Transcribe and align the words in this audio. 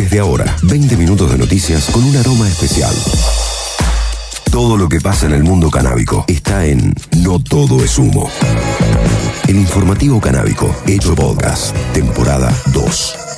Desde 0.00 0.18
ahora, 0.18 0.56
20 0.62 0.96
minutos 0.96 1.30
de 1.30 1.36
noticias 1.36 1.90
con 1.90 2.02
un 2.02 2.16
aroma 2.16 2.48
especial. 2.48 2.94
Todo 4.50 4.78
lo 4.78 4.88
que 4.88 4.98
pasa 4.98 5.26
en 5.26 5.34
el 5.34 5.44
mundo 5.44 5.68
canábico 5.68 6.24
está 6.26 6.64
en 6.64 6.94
No 7.18 7.38
Todo 7.38 7.84
es 7.84 7.98
Humo. 7.98 8.30
El 9.46 9.56
informativo 9.56 10.18
canábico, 10.18 10.74
hecho 10.86 11.14
podcast, 11.14 11.76
temporada 11.92 12.50
2. 12.72 13.29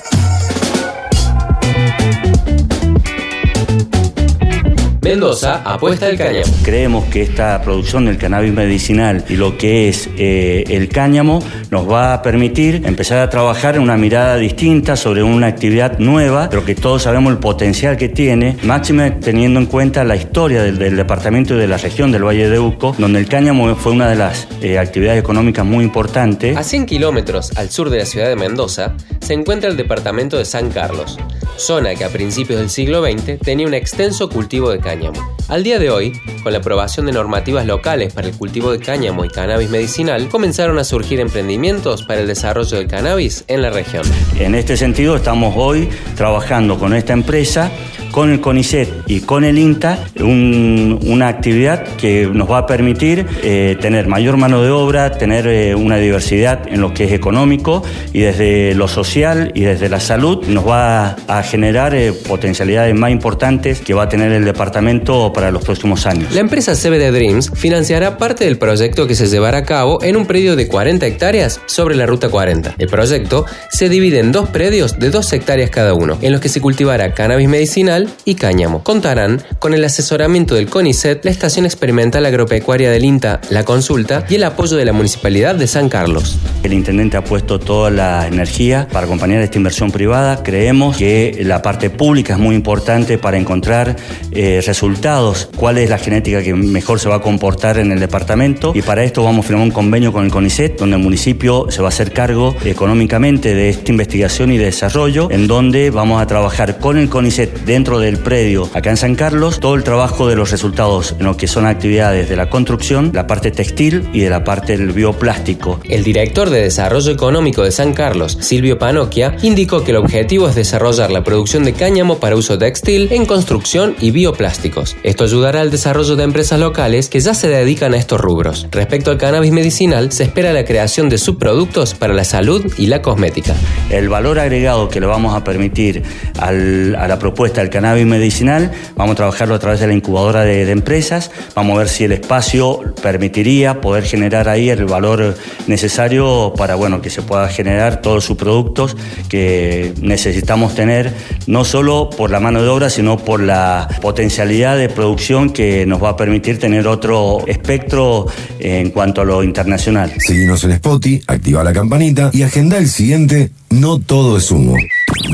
Mendoza 5.12 5.60
apuesta 5.66 6.08
el 6.08 6.16
cáñamo. 6.16 6.50
Creemos 6.62 7.04
que 7.04 7.20
esta 7.20 7.60
producción 7.60 8.06
del 8.06 8.16
cannabis 8.16 8.50
medicinal 8.50 9.22
y 9.28 9.36
lo 9.36 9.58
que 9.58 9.90
es 9.90 10.08
eh, 10.16 10.64
el 10.68 10.88
cáñamo 10.88 11.42
nos 11.70 11.86
va 11.86 12.14
a 12.14 12.22
permitir 12.22 12.80
empezar 12.86 13.18
a 13.18 13.28
trabajar 13.28 13.76
en 13.76 13.82
una 13.82 13.98
mirada 13.98 14.36
distinta 14.36 14.96
sobre 14.96 15.22
una 15.22 15.48
actividad 15.48 15.98
nueva, 15.98 16.48
pero 16.48 16.64
que 16.64 16.74
todos 16.74 17.02
sabemos 17.02 17.30
el 17.30 17.38
potencial 17.40 17.98
que 17.98 18.08
tiene, 18.08 18.56
máxime 18.62 19.10
teniendo 19.10 19.60
en 19.60 19.66
cuenta 19.66 20.02
la 20.02 20.16
historia 20.16 20.62
del, 20.62 20.78
departamento 20.96 21.56
y 21.56 21.58
de 21.58 21.68
la 21.68 21.76
región 21.76 22.10
del 22.10 22.24
Valle 22.24 22.48
de 22.48 22.58
Uco, 22.58 22.96
donde 22.96 23.18
el 23.18 23.28
cáñamo 23.28 23.76
fue 23.76 23.92
una 23.92 24.08
de 24.08 24.16
las 24.16 24.48
eh, 24.62 24.78
actividades 24.78 25.20
económicas 25.20 25.66
muy 25.66 25.84
importantes. 25.84 26.56
A 26.56 26.64
100 26.64 26.86
kilómetros 26.86 27.54
al 27.58 27.68
sur 27.68 27.90
de 27.90 27.98
la 27.98 28.06
ciudad 28.06 28.28
de 28.28 28.36
Mendoza 28.36 28.94
se 29.20 29.34
encuentra 29.34 29.68
el 29.68 29.76
departamento 29.76 30.38
de 30.38 30.46
San 30.46 30.70
Carlos, 30.70 31.18
zona 31.56 31.94
que 31.94 32.04
a 32.04 32.08
principios 32.08 32.58
del 32.60 32.70
siglo 32.70 33.02
XX 33.02 33.38
tenía 33.38 33.66
un 33.66 33.74
extenso 33.74 34.28
cultivo 34.28 34.70
de 34.70 34.80
cáñamo. 34.80 35.36
Al 35.48 35.62
día 35.62 35.78
de 35.78 35.90
hoy, 35.90 36.12
con 36.42 36.52
la 36.52 36.58
aprobación 36.58 37.06
de 37.06 37.12
normativas 37.12 37.66
locales 37.66 38.12
para 38.12 38.28
el 38.28 38.36
cultivo 38.36 38.72
de 38.72 38.78
cáñamo 38.78 39.24
y 39.24 39.28
cannabis 39.28 39.70
medicinal, 39.70 40.28
comenzaron 40.28 40.78
a 40.78 40.84
surgir 40.84 41.20
emprendimientos 41.20 42.02
para 42.02 42.20
el 42.20 42.26
desarrollo 42.26 42.76
del 42.76 42.88
cannabis 42.88 43.44
en 43.48 43.62
la 43.62 43.70
región. 43.70 44.04
En 44.38 44.54
este 44.54 44.76
sentido, 44.76 45.16
estamos 45.16 45.54
hoy 45.56 45.88
trabajando 46.16 46.78
con 46.78 46.94
esta 46.94 47.12
empresa 47.12 47.70
con 48.12 48.30
el 48.30 48.40
CONICET 48.40 48.88
y 49.08 49.20
con 49.20 49.42
el 49.42 49.58
INTA 49.58 49.98
una 50.20 51.28
actividad 51.28 51.84
que 51.96 52.28
nos 52.32 52.48
va 52.48 52.58
a 52.58 52.66
permitir 52.66 53.26
eh, 53.42 53.76
tener 53.80 54.06
mayor 54.06 54.36
mano 54.36 54.62
de 54.62 54.70
obra, 54.70 55.12
tener 55.12 55.46
eh, 55.48 55.74
una 55.74 55.96
diversidad 55.96 56.68
en 56.68 56.80
lo 56.80 56.94
que 56.94 57.04
es 57.04 57.12
económico 57.12 57.82
y 58.12 58.20
desde 58.20 58.74
lo 58.74 58.86
social 58.86 59.50
y 59.54 59.62
desde 59.62 59.88
la 59.88 59.98
salud 59.98 60.46
nos 60.46 60.68
va 60.68 61.16
a 61.26 61.42
generar 61.42 61.94
eh, 61.94 62.12
potencialidades 62.12 62.94
más 62.94 63.10
importantes 63.10 63.80
que 63.80 63.94
va 63.94 64.04
a 64.04 64.08
tener 64.08 64.30
el 64.30 64.44
departamento 64.44 65.32
para 65.32 65.50
los 65.50 65.64
próximos 65.64 66.06
años. 66.06 66.32
La 66.34 66.40
empresa 66.40 66.74
CBD 66.74 67.10
Dreams 67.10 67.50
financiará 67.54 68.18
parte 68.18 68.44
del 68.44 68.58
proyecto 68.58 69.06
que 69.06 69.14
se 69.14 69.26
llevará 69.26 69.58
a 69.58 69.64
cabo 69.64 70.02
en 70.02 70.16
un 70.16 70.26
predio 70.26 70.54
de 70.54 70.68
40 70.68 71.06
hectáreas 71.06 71.60
sobre 71.66 71.96
la 71.96 72.04
Ruta 72.04 72.28
40. 72.28 72.74
El 72.78 72.88
proyecto 72.88 73.46
se 73.70 73.88
divide 73.88 74.18
en 74.18 74.32
dos 74.32 74.50
predios 74.50 74.98
de 74.98 75.10
2 75.10 75.32
hectáreas 75.32 75.70
cada 75.70 75.94
uno, 75.94 76.18
en 76.20 76.32
los 76.32 76.40
que 76.40 76.50
se 76.50 76.60
cultivará 76.60 77.14
cannabis 77.14 77.48
medicinal 77.48 78.01
y 78.24 78.34
cáñamo. 78.34 78.82
Contarán 78.82 79.42
con 79.58 79.74
el 79.74 79.84
asesoramiento 79.84 80.54
del 80.54 80.68
CONICET, 80.68 81.24
la 81.24 81.30
Estación 81.30 81.64
Experimental 81.64 82.26
Agropecuaria 82.26 82.90
del 82.90 83.04
INTA, 83.04 83.40
la 83.50 83.64
consulta 83.64 84.24
y 84.28 84.36
el 84.36 84.44
apoyo 84.44 84.76
de 84.76 84.84
la 84.84 84.92
Municipalidad 84.92 85.54
de 85.54 85.66
San 85.66 85.88
Carlos. 85.88 86.38
El 86.62 86.72
intendente 86.72 87.16
ha 87.16 87.24
puesto 87.24 87.58
toda 87.58 87.90
la 87.90 88.26
energía 88.26 88.88
para 88.92 89.06
acompañar 89.06 89.42
esta 89.42 89.58
inversión 89.58 89.90
privada. 89.90 90.42
Creemos 90.42 90.96
que 90.96 91.40
la 91.44 91.62
parte 91.62 91.90
pública 91.90 92.34
es 92.34 92.38
muy 92.38 92.54
importante 92.54 93.18
para 93.18 93.36
encontrar 93.36 93.96
eh, 94.30 94.62
resultados, 94.64 95.48
cuál 95.56 95.78
es 95.78 95.90
la 95.90 95.98
genética 95.98 96.42
que 96.42 96.54
mejor 96.54 97.00
se 97.00 97.08
va 97.08 97.16
a 97.16 97.20
comportar 97.20 97.78
en 97.78 97.92
el 97.92 98.00
departamento 98.00 98.72
y 98.74 98.82
para 98.82 99.04
esto 99.04 99.22
vamos 99.24 99.44
a 99.44 99.48
firmar 99.48 99.64
un 99.64 99.70
convenio 99.70 100.12
con 100.12 100.24
el 100.24 100.30
CONICET 100.30 100.78
donde 100.78 100.96
el 100.96 101.02
municipio 101.02 101.66
se 101.70 101.82
va 101.82 101.88
a 101.88 101.90
hacer 101.90 102.12
cargo 102.12 102.54
económicamente 102.64 103.54
de 103.54 103.68
esta 103.68 103.90
investigación 103.90 104.52
y 104.52 104.58
desarrollo 104.58 105.30
en 105.30 105.46
donde 105.46 105.90
vamos 105.90 106.20
a 106.22 106.26
trabajar 106.26 106.78
con 106.78 106.98
el 106.98 107.08
CONICET 107.08 107.64
dentro 107.64 107.91
del 107.98 108.18
predio 108.18 108.68
acá 108.74 108.90
en 108.90 108.96
San 108.96 109.14
Carlos 109.14 109.60
todo 109.60 109.74
el 109.74 109.84
trabajo 109.84 110.28
de 110.28 110.36
los 110.36 110.50
resultados 110.50 111.14
en 111.18 111.24
lo 111.26 111.36
que 111.36 111.46
son 111.46 111.66
actividades 111.66 112.28
de 112.28 112.36
la 112.36 112.50
construcción, 112.50 113.10
la 113.12 113.26
parte 113.26 113.50
textil 113.50 114.08
y 114.12 114.20
de 114.20 114.30
la 114.30 114.44
parte 114.44 114.76
del 114.76 114.92
bioplástico. 114.92 115.80
El 115.88 116.04
director 116.04 116.50
de 116.50 116.62
Desarrollo 116.62 117.12
Económico 117.12 117.62
de 117.62 117.70
San 117.70 117.92
Carlos, 117.92 118.38
Silvio 118.40 118.78
Panoquia, 118.78 119.36
indicó 119.42 119.84
que 119.84 119.90
el 119.90 119.98
objetivo 119.98 120.48
es 120.48 120.54
desarrollar 120.54 121.10
la 121.10 121.24
producción 121.24 121.64
de 121.64 121.72
cáñamo 121.72 122.18
para 122.18 122.36
uso 122.36 122.58
textil 122.58 123.08
en 123.12 123.26
construcción 123.26 123.94
y 124.00 124.10
bioplásticos. 124.10 124.96
Esto 125.02 125.24
ayudará 125.24 125.60
al 125.60 125.70
desarrollo 125.70 126.16
de 126.16 126.24
empresas 126.24 126.58
locales 126.58 127.08
que 127.08 127.20
ya 127.20 127.34
se 127.34 127.48
dedican 127.48 127.94
a 127.94 127.98
estos 127.98 128.20
rubros. 128.20 128.66
Respecto 128.70 129.10
al 129.10 129.18
cannabis 129.18 129.52
medicinal, 129.52 130.12
se 130.12 130.24
espera 130.24 130.52
la 130.52 130.64
creación 130.64 131.08
de 131.08 131.18
subproductos 131.18 131.94
para 131.94 132.14
la 132.14 132.24
salud 132.24 132.72
y 132.78 132.86
la 132.86 133.02
cosmética. 133.02 133.54
El 133.90 134.08
valor 134.08 134.38
agregado 134.38 134.88
que 134.88 135.00
le 135.00 135.06
vamos 135.06 135.34
a 135.34 135.44
permitir 135.44 136.02
a 136.38 136.52
la 136.52 137.18
propuesta 137.18 137.60
del 137.60 137.70
cannabis 137.70 137.81
cannabis 137.82 138.06
medicinal, 138.06 138.70
vamos 138.96 139.14
a 139.14 139.16
trabajarlo 139.16 139.56
a 139.56 139.58
través 139.58 139.80
de 139.80 139.88
la 139.88 139.92
incubadora 139.92 140.44
de, 140.44 140.70
empresas, 140.70 141.32
vamos 141.56 141.74
a 141.74 141.78
ver 141.80 141.88
si 141.88 142.04
el 142.04 142.12
espacio 142.12 142.94
permitiría 143.02 143.80
poder 143.80 144.04
generar 144.04 144.48
ahí 144.48 144.70
el 144.70 144.84
valor 144.84 145.36
necesario 145.66 146.54
para 146.56 146.76
bueno, 146.76 147.02
que 147.02 147.10
se 147.10 147.22
pueda 147.22 147.48
generar 147.48 148.00
todos 148.00 148.24
sus 148.24 148.36
productos 148.36 148.96
que 149.28 149.92
necesitamos 150.00 150.76
tener, 150.76 151.12
no 151.48 151.64
solo 151.64 152.08
por 152.08 152.30
la 152.30 152.38
mano 152.38 152.62
de 152.62 152.68
obra, 152.68 152.88
sino 152.88 153.18
por 153.18 153.40
la 153.40 153.88
potencialidad 154.00 154.78
de 154.78 154.88
producción 154.88 155.50
que 155.50 155.84
nos 155.84 156.00
va 156.00 156.10
a 156.10 156.16
permitir 156.16 156.60
tener 156.60 156.86
otro 156.86 157.44
espectro 157.48 158.28
en 158.60 158.90
cuanto 158.90 159.22
a 159.22 159.24
lo 159.24 159.42
internacional. 159.42 160.12
Seguimos 160.18 160.62
en 160.62 160.70
Spotify, 160.70 161.20
activa 161.26 161.64
la 161.64 161.72
campanita 161.72 162.30
y 162.32 162.42
agenda 162.42 162.78
el 162.78 162.88
siguiente 162.88 163.50
No 163.70 163.98
todo 163.98 164.36
es 164.36 164.52
humo. 164.52 164.76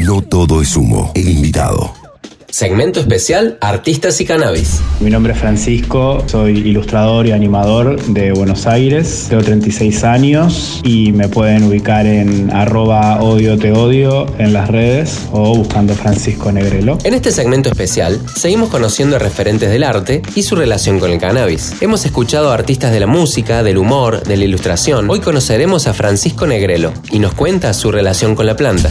No 0.07 0.23
todo 0.23 0.63
es 0.63 0.75
humo. 0.77 1.13
El 1.15 1.29
invitado. 1.29 2.08
Segmento 2.51 2.99
especial 2.99 3.59
Artistas 3.61 4.23
y 4.23 4.25
Cannabis. 4.25 4.81
Mi 5.01 5.11
nombre 5.11 5.35
es 5.35 5.39
Francisco, 5.39 6.25
soy 6.27 6.57
ilustrador 6.57 7.27
y 7.27 7.33
animador 7.33 8.03
de 8.07 8.33
Buenos 8.33 8.67
Aires. 8.67 9.27
Tengo 9.29 9.43
36 9.43 10.03
años 10.05 10.81
y 10.83 11.13
me 11.13 11.29
pueden 11.29 11.65
ubicar 11.65 12.07
en 12.07 12.51
arroba 12.51 13.21
odio 13.21 13.59
te 13.59 13.73
odio 13.73 14.27
en 14.39 14.55
las 14.55 14.69
redes 14.69 15.29
o 15.31 15.55
buscando 15.57 15.95
Francisco 15.95 16.51
Negrelo. 16.51 16.97
En 17.05 17.13
este 17.13 17.33
segmento 17.33 17.69
especial 17.69 18.19
seguimos 18.35 18.71
conociendo 18.71 19.17
a 19.17 19.19
referentes 19.19 19.69
del 19.69 19.85
arte 19.85 20.23
y 20.35 20.41
su 20.41 20.57
relación 20.57 21.01
con 21.01 21.11
el 21.11 21.21
cannabis. 21.21 21.75
Hemos 21.83 22.07
escuchado 22.07 22.51
a 22.51 22.55
artistas 22.55 22.93
de 22.93 23.01
la 23.01 23.07
música, 23.07 23.63
del 23.63 23.77
humor, 23.77 24.23
de 24.23 24.39
la 24.39 24.45
ilustración. 24.45 25.11
Hoy 25.11 25.21
conoceremos 25.21 25.87
a 25.87 25.93
Francisco 25.93 26.47
Negrelo 26.47 26.95
y 27.11 27.19
nos 27.19 27.35
cuenta 27.35 27.75
su 27.75 27.93
relación 27.93 28.35
con 28.35 28.47
la 28.47 28.57
planta. 28.57 28.89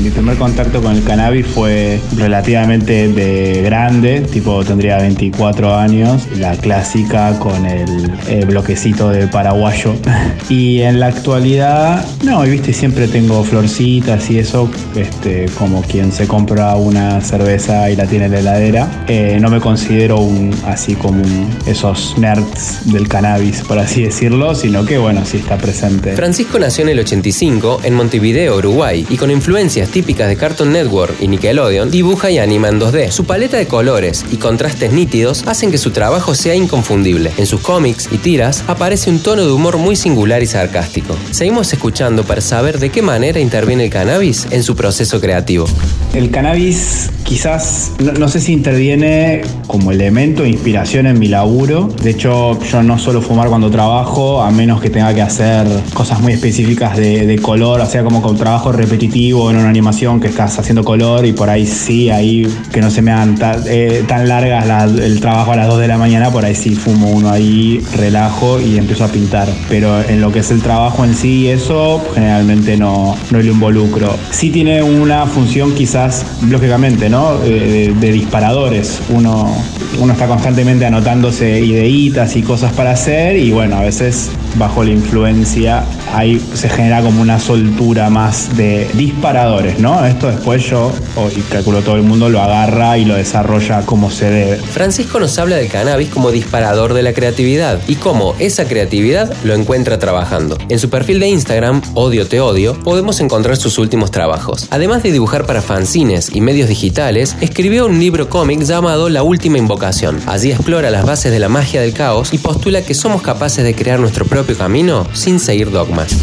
Mi 0.00 0.10
primer 0.10 0.38
contacto 0.38 0.80
con 0.80 0.96
el 0.96 1.02
cannabis 1.02 1.46
fue 1.48 2.00
relativamente 2.16 2.99
de 3.08 3.62
grande, 3.62 4.20
tipo 4.20 4.64
tendría 4.64 4.98
24 4.98 5.76
años, 5.76 6.26
la 6.36 6.56
clásica 6.56 7.38
con 7.38 7.66
el, 7.66 8.46
bloquecito 8.46 9.10
de 9.10 9.26
paraguayo. 9.28 9.94
y 10.48 10.80
en 10.80 11.00
la 11.00 11.06
actualidad, 11.06 12.04
no, 12.24 12.42
viste, 12.42 12.72
siempre 12.72 13.08
tengo 13.08 13.42
florcitas 13.44 14.30
y 14.30 14.38
eso, 14.38 14.70
este, 14.96 15.46
como 15.58 15.82
quien 15.82 16.12
se 16.12 16.26
compra 16.26 16.76
una 16.76 17.20
cerveza 17.20 17.90
y 17.90 17.96
la 17.96 18.06
tiene 18.06 18.26
en 18.26 18.32
la 18.32 18.40
heladera. 18.40 19.04
Eh, 19.08 19.38
no 19.40 19.50
me 19.50 19.60
considero 19.60 20.18
un 20.20 20.54
así 20.66 20.94
como 20.94 21.22
esos 21.66 22.16
nerds 22.18 22.92
del 22.92 23.08
cannabis, 23.08 23.62
por 23.62 23.78
así 23.78 24.02
decirlo, 24.02 24.54
sino 24.54 24.84
que 24.84 24.98
bueno, 24.98 25.24
sí 25.24 25.38
está 25.38 25.56
presente. 25.56 26.14
Francisco 26.14 26.58
nació 26.58 26.84
en 26.84 26.90
el 26.90 27.00
85 27.00 27.80
en 27.84 27.94
Montevideo, 27.94 28.56
Uruguay, 28.56 29.06
y 29.08 29.16
con 29.16 29.30
influencias 29.30 29.88
típicas 29.90 30.28
de 30.28 30.36
Cartoon 30.36 30.72
Network 30.72 31.14
y 31.20 31.28
Nickelodeon, 31.28 31.90
dibuja 31.90 32.30
y 32.30 32.38
anima 32.38 32.68
en 32.68 32.78
2D. 32.90 33.10
Su 33.10 33.24
paleta 33.24 33.56
de 33.56 33.66
colores 33.66 34.24
y 34.30 34.36
contrastes 34.36 34.92
nítidos 34.92 35.46
hacen 35.46 35.70
que 35.70 35.78
su 35.78 35.90
trabajo 35.90 36.34
sea 36.34 36.54
inconfundible. 36.54 37.32
En 37.36 37.46
sus 37.46 37.60
cómics 37.60 38.08
y 38.10 38.18
tiras 38.18 38.64
aparece 38.66 39.10
un 39.10 39.20
tono 39.20 39.44
de 39.44 39.52
humor 39.52 39.78
muy 39.78 39.96
singular 39.96 40.42
y 40.42 40.46
sarcástico. 40.46 41.16
Seguimos 41.30 41.72
escuchando 41.72 42.24
para 42.24 42.40
saber 42.40 42.78
de 42.78 42.90
qué 42.90 43.02
manera 43.02 43.40
interviene 43.40 43.84
el 43.84 43.90
cannabis 43.90 44.46
en 44.50 44.62
su 44.62 44.76
proceso 44.76 45.20
creativo. 45.20 45.66
El 46.14 46.30
cannabis 46.30 47.10
quizás, 47.24 47.92
no, 48.18 48.28
sé 48.28 48.40
si 48.40 48.52
interviene 48.52 49.42
como 49.66 49.92
elemento 49.92 50.44
inspiración 50.44 51.06
en 51.06 51.18
mi 51.18 51.28
laburo. 51.28 51.88
De 52.02 52.10
hecho, 52.10 52.60
yo 52.60 52.82
no 52.82 52.98
suelo 52.98 53.22
fumar 53.22 53.48
cuando 53.48 53.70
trabajo, 53.70 54.42
a 54.42 54.50
menos 54.50 54.80
que 54.80 54.90
tenga 54.90 55.14
que 55.14 55.22
hacer 55.22 55.66
cosas 55.94 56.20
muy 56.20 56.32
específicas 56.32 56.96
de, 56.96 57.38
color, 57.40 57.80
o 57.80 57.86
sea, 57.86 58.02
como 58.02 58.20
con 58.20 58.36
trabajo 58.36 58.72
repetitivo 58.72 59.50
en 59.50 59.56
una 59.56 59.68
animación 59.68 60.20
que 60.20 60.28
estás 60.28 60.58
haciendo 60.58 60.84
color 60.84 61.24
y 61.24 61.32
por 61.32 61.48
ahí 61.48 61.66
sí, 61.66 62.10
ahí 62.10 62.46
que 62.72 62.80
no 62.80 62.90
se 62.90 63.00
me 63.00 63.12
hagan 63.12 63.38
eh, 63.66 64.04
tan 64.06 64.28
largas 64.28 64.90
el 64.90 65.20
trabajo 65.20 65.52
a 65.52 65.56
las 65.56 65.68
2 65.68 65.78
de 65.80 65.88
la 65.88 65.96
mañana, 65.96 66.30
por 66.30 66.44
ahí 66.44 66.54
sí 66.54 66.74
fumo 66.74 67.10
uno 67.10 67.30
ahí, 67.30 67.82
relajo 67.96 68.60
y 68.60 68.76
empiezo 68.76 69.04
a 69.04 69.08
pintar. 69.08 69.48
Pero 69.68 70.02
en 70.02 70.20
lo 70.20 70.32
que 70.32 70.40
es 70.40 70.50
el 70.50 70.60
trabajo 70.60 71.04
en 71.04 71.14
sí, 71.14 71.48
eso 71.48 72.02
generalmente 72.14 72.76
no, 72.76 73.16
no 73.30 73.38
lo 73.38 73.50
involucro. 73.50 74.16
Sí 74.30 74.50
tiene 74.50 74.82
una 74.82 75.26
función 75.26 75.74
quizás, 75.74 76.26
lógicamente, 76.48 77.08
¿no? 77.08 77.19
De, 77.38 78.12
disparadores. 78.12 79.00
Uno 79.10 79.54
uno 79.98 80.12
está 80.12 80.26
constantemente 80.26 80.86
anotándose 80.86 81.60
ideitas 81.60 82.36
y 82.36 82.42
cosas 82.42 82.72
para 82.72 82.92
hacer 82.92 83.36
y 83.36 83.50
bueno, 83.50 83.76
a 83.76 83.82
veces 83.82 84.30
bajo 84.56 84.82
la 84.84 84.90
influencia 84.90 85.84
ahí 86.14 86.40
se 86.54 86.68
genera 86.68 87.02
como 87.02 87.22
una 87.22 87.38
soltura 87.38 88.10
más 88.10 88.56
de 88.56 88.88
disparadores, 88.94 89.78
¿no? 89.78 90.04
Esto 90.04 90.28
después 90.28 90.68
yo, 90.68 90.92
y 91.36 91.40
calculo 91.42 91.82
todo 91.82 91.96
el 91.96 92.02
mundo, 92.02 92.28
lo 92.28 92.40
agarra 92.40 92.98
y 92.98 93.04
lo 93.04 93.14
desarrolla 93.14 93.82
como 93.86 94.10
se 94.10 94.30
debe. 94.30 94.56
Francisco 94.56 95.20
nos 95.20 95.38
habla 95.38 95.56
del 95.56 95.68
cannabis 95.68 96.08
como 96.08 96.30
disparador 96.30 96.94
de 96.94 97.02
la 97.02 97.12
creatividad 97.12 97.80
y 97.86 97.96
cómo 97.96 98.34
esa 98.38 98.66
creatividad 98.66 99.32
lo 99.44 99.54
encuentra 99.54 99.98
trabajando. 99.98 100.58
En 100.68 100.78
su 100.78 100.90
perfil 100.90 101.20
de 101.20 101.28
Instagram, 101.28 101.82
Odio 101.94 102.26
Te 102.26 102.40
Odio, 102.40 102.74
podemos 102.80 103.20
encontrar 103.20 103.56
sus 103.56 103.78
últimos 103.78 104.10
trabajos. 104.10 104.66
Además 104.70 105.02
de 105.02 105.12
dibujar 105.12 105.46
para 105.46 105.62
fanzines 105.62 106.34
y 106.34 106.40
medios 106.40 106.68
digitales, 106.68 107.36
escribió 107.40 107.86
un 107.86 107.98
libro 107.98 108.28
cómic 108.28 108.60
llamado 108.62 109.08
La 109.08 109.22
Última 109.22 109.58
Invocación. 109.58 109.79
Allí 110.26 110.52
explora 110.52 110.90
las 110.90 111.06
bases 111.06 111.32
de 111.32 111.38
la 111.38 111.48
magia 111.48 111.80
del 111.80 111.94
caos 111.94 112.34
y 112.34 112.38
postula 112.38 112.82
que 112.82 112.92
somos 112.92 113.22
capaces 113.22 113.64
de 113.64 113.74
crear 113.74 113.98
nuestro 113.98 114.26
propio 114.26 114.56
camino 114.56 115.06
sin 115.14 115.40
seguir 115.40 115.70
dogmas. 115.70 116.16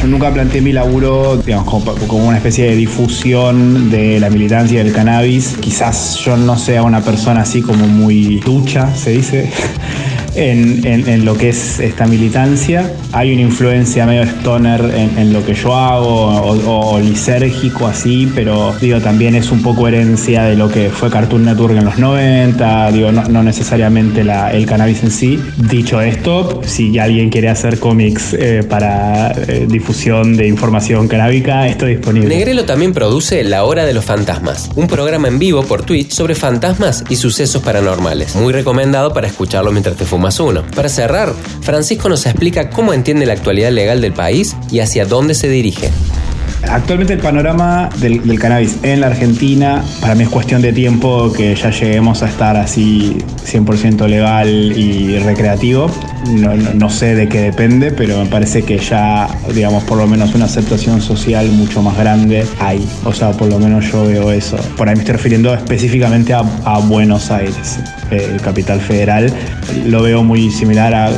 Yo 0.00 0.06
nunca 0.08 0.32
planteé 0.32 0.60
mi 0.60 0.72
laburo 0.72 1.36
digamos, 1.36 1.68
como, 2.06 2.26
una 2.26 2.38
especie 2.38 2.64
de 2.64 2.76
difusión 2.76 3.90
de 3.90 4.18
la 4.18 4.28
militancia 4.28 4.82
del 4.82 4.92
cannabis. 4.92 5.56
Quizás 5.60 6.16
yo 6.24 6.36
no 6.36 6.58
sea 6.58 6.82
una 6.82 7.00
persona 7.00 7.42
así 7.42 7.62
como 7.62 7.86
muy 7.86 8.40
ducha, 8.40 8.94
se 8.96 9.10
dice 9.10 9.50
en, 10.34 11.24
lo 11.24 11.36
que 11.36 11.50
es 11.50 11.80
esta 11.80 12.06
militancia. 12.06 12.92
Hay 13.12 13.32
una 13.32 13.42
influencia 13.42 14.06
medio 14.06 14.22
stoner 14.22 14.80
en, 14.94 15.32
lo 15.32 15.44
que 15.44 15.54
yo 15.54 15.74
hago 15.74 16.26
o, 16.66 16.98
lisérgico 17.00 17.86
así, 17.86 18.30
pero 18.34 18.74
digo, 18.80 19.00
también 19.00 19.34
es 19.34 19.50
un 19.50 19.62
poco 19.62 19.88
herencia 19.88 20.44
de 20.44 20.56
lo 20.56 20.68
que 20.68 20.90
fue 20.90 21.10
Cartoon 21.10 21.44
Network 21.44 21.76
en 21.76 21.84
los 21.84 21.98
90, 21.98 22.92
digo, 22.92 23.12
no, 23.12 23.42
necesariamente 23.42 24.20
el 24.20 24.66
cannabis 24.66 25.02
en 25.02 25.10
sí. 25.10 25.40
Dicho 25.56 26.00
esto, 26.00 26.60
si 26.64 26.98
alguien 26.98 27.30
quiere 27.30 27.48
hacer 27.48 27.78
cómics 27.78 28.34
eh, 28.34 28.62
para 28.68 29.32
eh, 29.32 29.66
difusión 29.68 30.36
de 30.36 30.46
información 30.46 31.08
canábica, 31.08 31.66
estoy 31.66 31.96
disponible. 31.96 32.28
Negrelo 32.28 32.64
también 32.64 32.92
produce 32.92 33.42
La 33.44 33.64
Hora 33.64 33.84
de 33.84 33.94
los 33.94 34.04
Fantasmas, 34.04 34.70
un 34.76 34.86
programa 34.86 35.28
en 35.28 35.38
vivo 35.38 35.62
por 35.62 35.82
Twitch 35.82 36.10
sobre 36.10 36.34
fantasmas 36.34 37.04
y 37.08 37.16
sucesos 37.16 37.62
paranormales. 37.62 38.36
Muy 38.36 38.52
recomendado 38.52 39.12
para 39.12 39.26
escucharlo 39.26 39.72
mientras 39.72 39.96
te 39.96 40.04
fumas 40.04 40.29
Para 40.76 40.88
cerrar, 40.88 41.34
Francisco 41.62 42.08
nos 42.08 42.24
explica 42.24 42.70
cómo 42.70 42.92
entiende 42.92 43.26
la 43.26 43.32
actualidad 43.32 43.72
legal 43.72 44.00
del 44.00 44.12
país 44.12 44.56
y 44.70 44.78
hacia 44.78 45.04
dónde 45.04 45.34
se 45.34 45.48
dirige. 45.48 45.90
Actualmente 46.68 47.14
el 47.14 47.20
panorama 47.20 47.88
del, 48.00 48.38
cannabis 48.38 48.78
en 48.82 49.00
la 49.00 49.08
Argentina, 49.08 49.82
para 50.00 50.14
mí 50.14 50.24
es 50.24 50.28
cuestión 50.28 50.62
de 50.62 50.72
tiempo 50.72 51.32
que 51.32 51.54
ya 51.54 51.70
lleguemos 51.70 52.22
a 52.22 52.28
estar 52.28 52.56
así 52.56 53.18
100% 53.44 54.06
legal 54.06 54.48
y 54.48 55.18
recreativo. 55.18 55.90
No, 56.74 56.90
sé 56.90 57.14
de 57.14 57.28
qué 57.28 57.40
depende, 57.40 57.90
pero 57.90 58.18
me 58.18 58.26
parece 58.26 58.62
que 58.62 58.78
ya, 58.78 59.26
digamos, 59.54 59.84
por 59.84 59.98
lo 59.98 60.06
menos 60.06 60.34
una 60.34 60.44
aceptación 60.44 61.00
social 61.00 61.48
mucho 61.48 61.82
más 61.82 61.96
grande 61.96 62.46
hay. 62.60 62.86
O 63.04 63.12
sea, 63.12 63.32
por 63.32 63.48
lo 63.48 63.58
menos 63.58 63.90
yo 63.90 64.06
veo 64.06 64.30
eso. 64.30 64.56
Por 64.76 64.88
ahí 64.88 64.94
me 64.94 65.00
estoy 65.00 65.14
refiriendo 65.14 65.54
específicamente 65.54 66.34
a, 66.34 66.42
Buenos 66.90 67.30
Aires, 67.30 67.78
el 68.10 68.40
capital 68.40 68.80
federal. 68.80 69.32
Lo 69.86 70.02
veo 70.02 70.22
muy 70.22 70.50
similar 70.50 70.94
a, 70.94 71.06
a, 71.06 71.12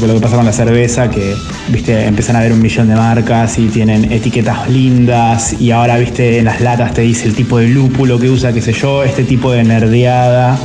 lo 0.00 0.14
que 0.14 0.20
pasa 0.20 0.36
con 0.36 0.44
la 0.44 0.52
cerveza, 0.52 1.10
que, 1.10 1.34
viste, 1.68 2.06
empiezan 2.06 2.36
a 2.36 2.40
haber 2.40 2.52
un 2.52 2.60
millón 2.60 2.88
de 2.88 2.96
marcas 2.96 3.58
y 3.58 3.68
tienen 3.68 4.10
etiquetas 4.12 4.68
lindas 4.74 5.58
y 5.60 5.70
ahora, 5.70 5.96
viste, 5.96 6.38
en 6.38 6.44
las 6.44 6.60
latas 6.60 6.92
te 6.92 7.02
dice 7.02 7.26
el 7.26 7.34
tipo 7.34 7.58
de 7.58 7.68
lúpulo 7.68 8.18
que 8.18 8.28
usa, 8.28 8.52
qué 8.52 8.60
sé 8.60 8.72
yo, 8.72 9.04
este 9.04 9.24
tipo 9.24 9.52
de 9.52 9.64
nerdeada 9.64 10.58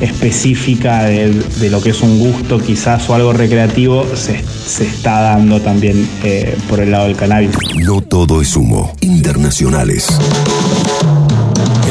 específica 0.00 1.02
de, 1.04 1.68
lo 1.70 1.82
que 1.82 1.90
es 1.90 2.00
un 2.02 2.20
gusto 2.20 2.60
quizás 2.60 3.10
o 3.10 3.14
algo 3.14 3.32
recreativo 3.32 4.06
se, 4.14 4.36
está 4.84 5.20
dando 5.20 5.60
también 5.60 6.08
eh, 6.22 6.56
por 6.68 6.78
el 6.80 6.92
lado 6.92 7.06
del 7.06 7.16
cannabis. 7.16 7.50
No 7.84 8.00
todo 8.00 8.40
es 8.40 8.54
humo. 8.54 8.94
Internacionales 9.00 10.06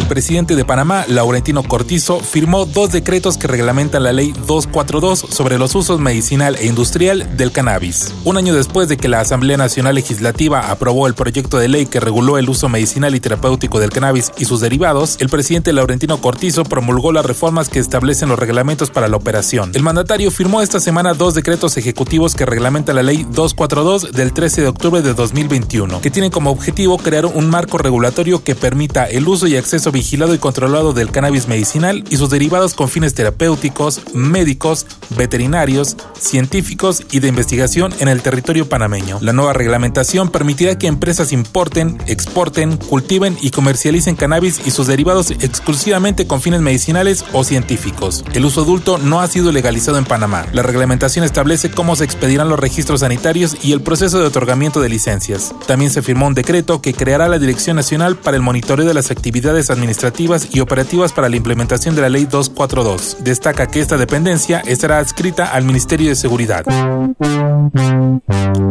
presidente 0.08 0.56
de 0.56 0.66
Panamá, 0.66 1.06
Laurentino 1.08 1.64
Cortizo, 1.64 2.20
firmó 2.20 2.66
dos 2.66 2.92
decretos 2.92 3.38
que 3.38 3.48
reglamentan 3.48 4.04
la 4.04 4.14
ley 4.14 4.34
242 4.46 5.20
sobre 5.20 5.58
los 5.58 5.76
usos 5.76 6.00
medicinal 6.00 6.56
e 6.56 6.66
industrial 6.66 7.38
del 7.38 7.52
cannabis. 7.52 8.14
Un 8.24 8.38
año 8.38 8.54
después 8.54 8.88
de 8.88 8.98
que 8.98 9.08
la 9.08 9.20
Asamblea 9.20 9.58
Nacional 9.58 9.96
Legislativa 9.96 10.72
aprobó 10.72 11.08
el 11.08 11.14
proyecto 11.14 11.58
de 11.58 11.68
ley 11.68 11.86
que 11.86 12.00
reguló 12.00 12.38
el 12.38 12.50
uso 12.50 12.70
medicinal 12.70 13.16
y 13.16 13.20
terapéutico 13.20 13.80
del 13.80 13.92
cannabis 13.92 14.32
y 14.38 14.46
sus 14.46 14.62
derivados, 14.62 15.18
el 15.20 15.30
presidente 15.30 15.74
Laurentino 15.74 16.22
Cortizo 16.22 16.64
promulgó 16.64 17.12
las 17.12 17.26
reformas 17.26 17.70
que 17.70 17.80
establecen 17.80 18.30
los 18.30 18.40
reglamentos 18.40 18.90
para 18.90 19.08
la 19.08 19.18
operación. 19.18 19.72
El 19.74 19.84
mandatario 19.84 20.32
firmó 20.32 20.62
esta 20.62 20.80
semana 20.80 21.14
dos 21.14 21.34
decretos 21.34 21.78
ejecutivos 21.78 22.36
que 22.36 22.46
reglamentan 22.46 22.96
la 22.96 23.04
ley 23.04 23.26
242 23.30 24.12
del 24.12 24.34
13 24.34 24.62
de 24.62 24.68
octubre 24.68 25.02
de 25.02 25.14
2021, 25.14 26.02
que 26.02 26.12
tienen 26.12 26.32
como 26.32 26.52
objetivo 26.52 26.98
crear 26.98 27.26
un 27.26 27.50
marco 27.50 27.78
regulatorio 27.78 28.44
que 28.44 28.56
permita 28.56 29.06
el 29.06 29.28
uso 29.28 29.48
y 29.48 29.56
acceso 29.56 29.92
vigilado 29.98 30.36
y 30.36 30.38
controlado 30.38 30.94
del 30.94 31.10
cannabis 31.10 31.48
medicinal 31.48 32.04
y 32.12 32.18
sus 32.18 32.30
derivados 32.30 32.76
con 32.76 32.88
fines 32.88 33.16
terapéuticos, 33.16 34.02
médicos, 34.14 34.86
veterinarios, 35.18 35.98
científicos 36.20 37.02
y 37.10 37.20
de 37.20 37.30
investigación 37.30 37.92
en 37.98 38.08
el 38.08 38.22
territorio 38.22 38.70
panameño. 38.70 39.18
La 39.22 39.34
nueva 39.34 39.54
reglamentación 39.54 40.30
permitirá 40.30 40.78
que 40.78 40.86
empresas 40.86 41.34
importen, 41.34 41.98
exporten, 42.06 42.78
cultiven 42.78 43.40
y 43.42 43.50
comercialicen 43.50 44.16
cannabis 44.16 44.62
y 44.68 44.70
sus 44.70 44.86
derivados 44.86 45.32
exclusivamente 45.32 46.28
con 46.28 46.44
fines 46.44 46.62
medicinales 46.62 47.26
o 47.34 47.44
científicos. 47.44 48.24
El 48.36 48.46
uso 48.46 48.62
adulto 48.62 49.00
no 49.00 49.22
ha 49.22 49.28
sido 49.28 49.52
legalizado 49.52 49.98
en 49.98 50.06
Panamá. 50.06 50.46
La 50.54 50.62
reglamentación 50.62 51.26
establece 51.26 51.72
cómo 51.72 51.96
se 51.96 52.04
expedirán 52.04 52.50
los 52.50 52.60
registros 52.60 53.00
sanitarios 53.00 53.58
y 53.64 53.72
el 53.72 53.82
proceso 53.82 54.20
de 54.20 54.28
otorgamiento 54.28 54.80
de 54.80 54.90
licencias. 54.90 55.56
También 55.66 55.90
se 55.90 56.04
firmó 56.04 56.28
un 56.28 56.36
decreto 56.36 56.84
que 56.84 56.94
creará 56.94 57.28
la 57.28 57.40
Dirección 57.40 57.78
Nacional 57.78 58.16
para 58.16 58.38
el 58.38 58.44
Monitoreo 58.44 58.86
de 58.86 58.94
las 58.94 59.10
Actividades 59.10 59.72
Administrativas 59.72 59.87
administrativas 59.88 60.50
y 60.54 60.60
operativas 60.60 61.14
para 61.14 61.30
la 61.30 61.38
implementación 61.38 61.96
de 61.96 62.02
la 62.02 62.10
Ley 62.10 62.26
242. 62.26 63.24
Destaca 63.24 63.68
que 63.68 63.80
esta 63.80 63.96
dependencia 63.96 64.60
estará 64.60 64.98
adscrita 64.98 65.46
al 65.46 65.64
Ministerio 65.64 66.10
de 66.10 66.16
Seguridad. 66.16 66.66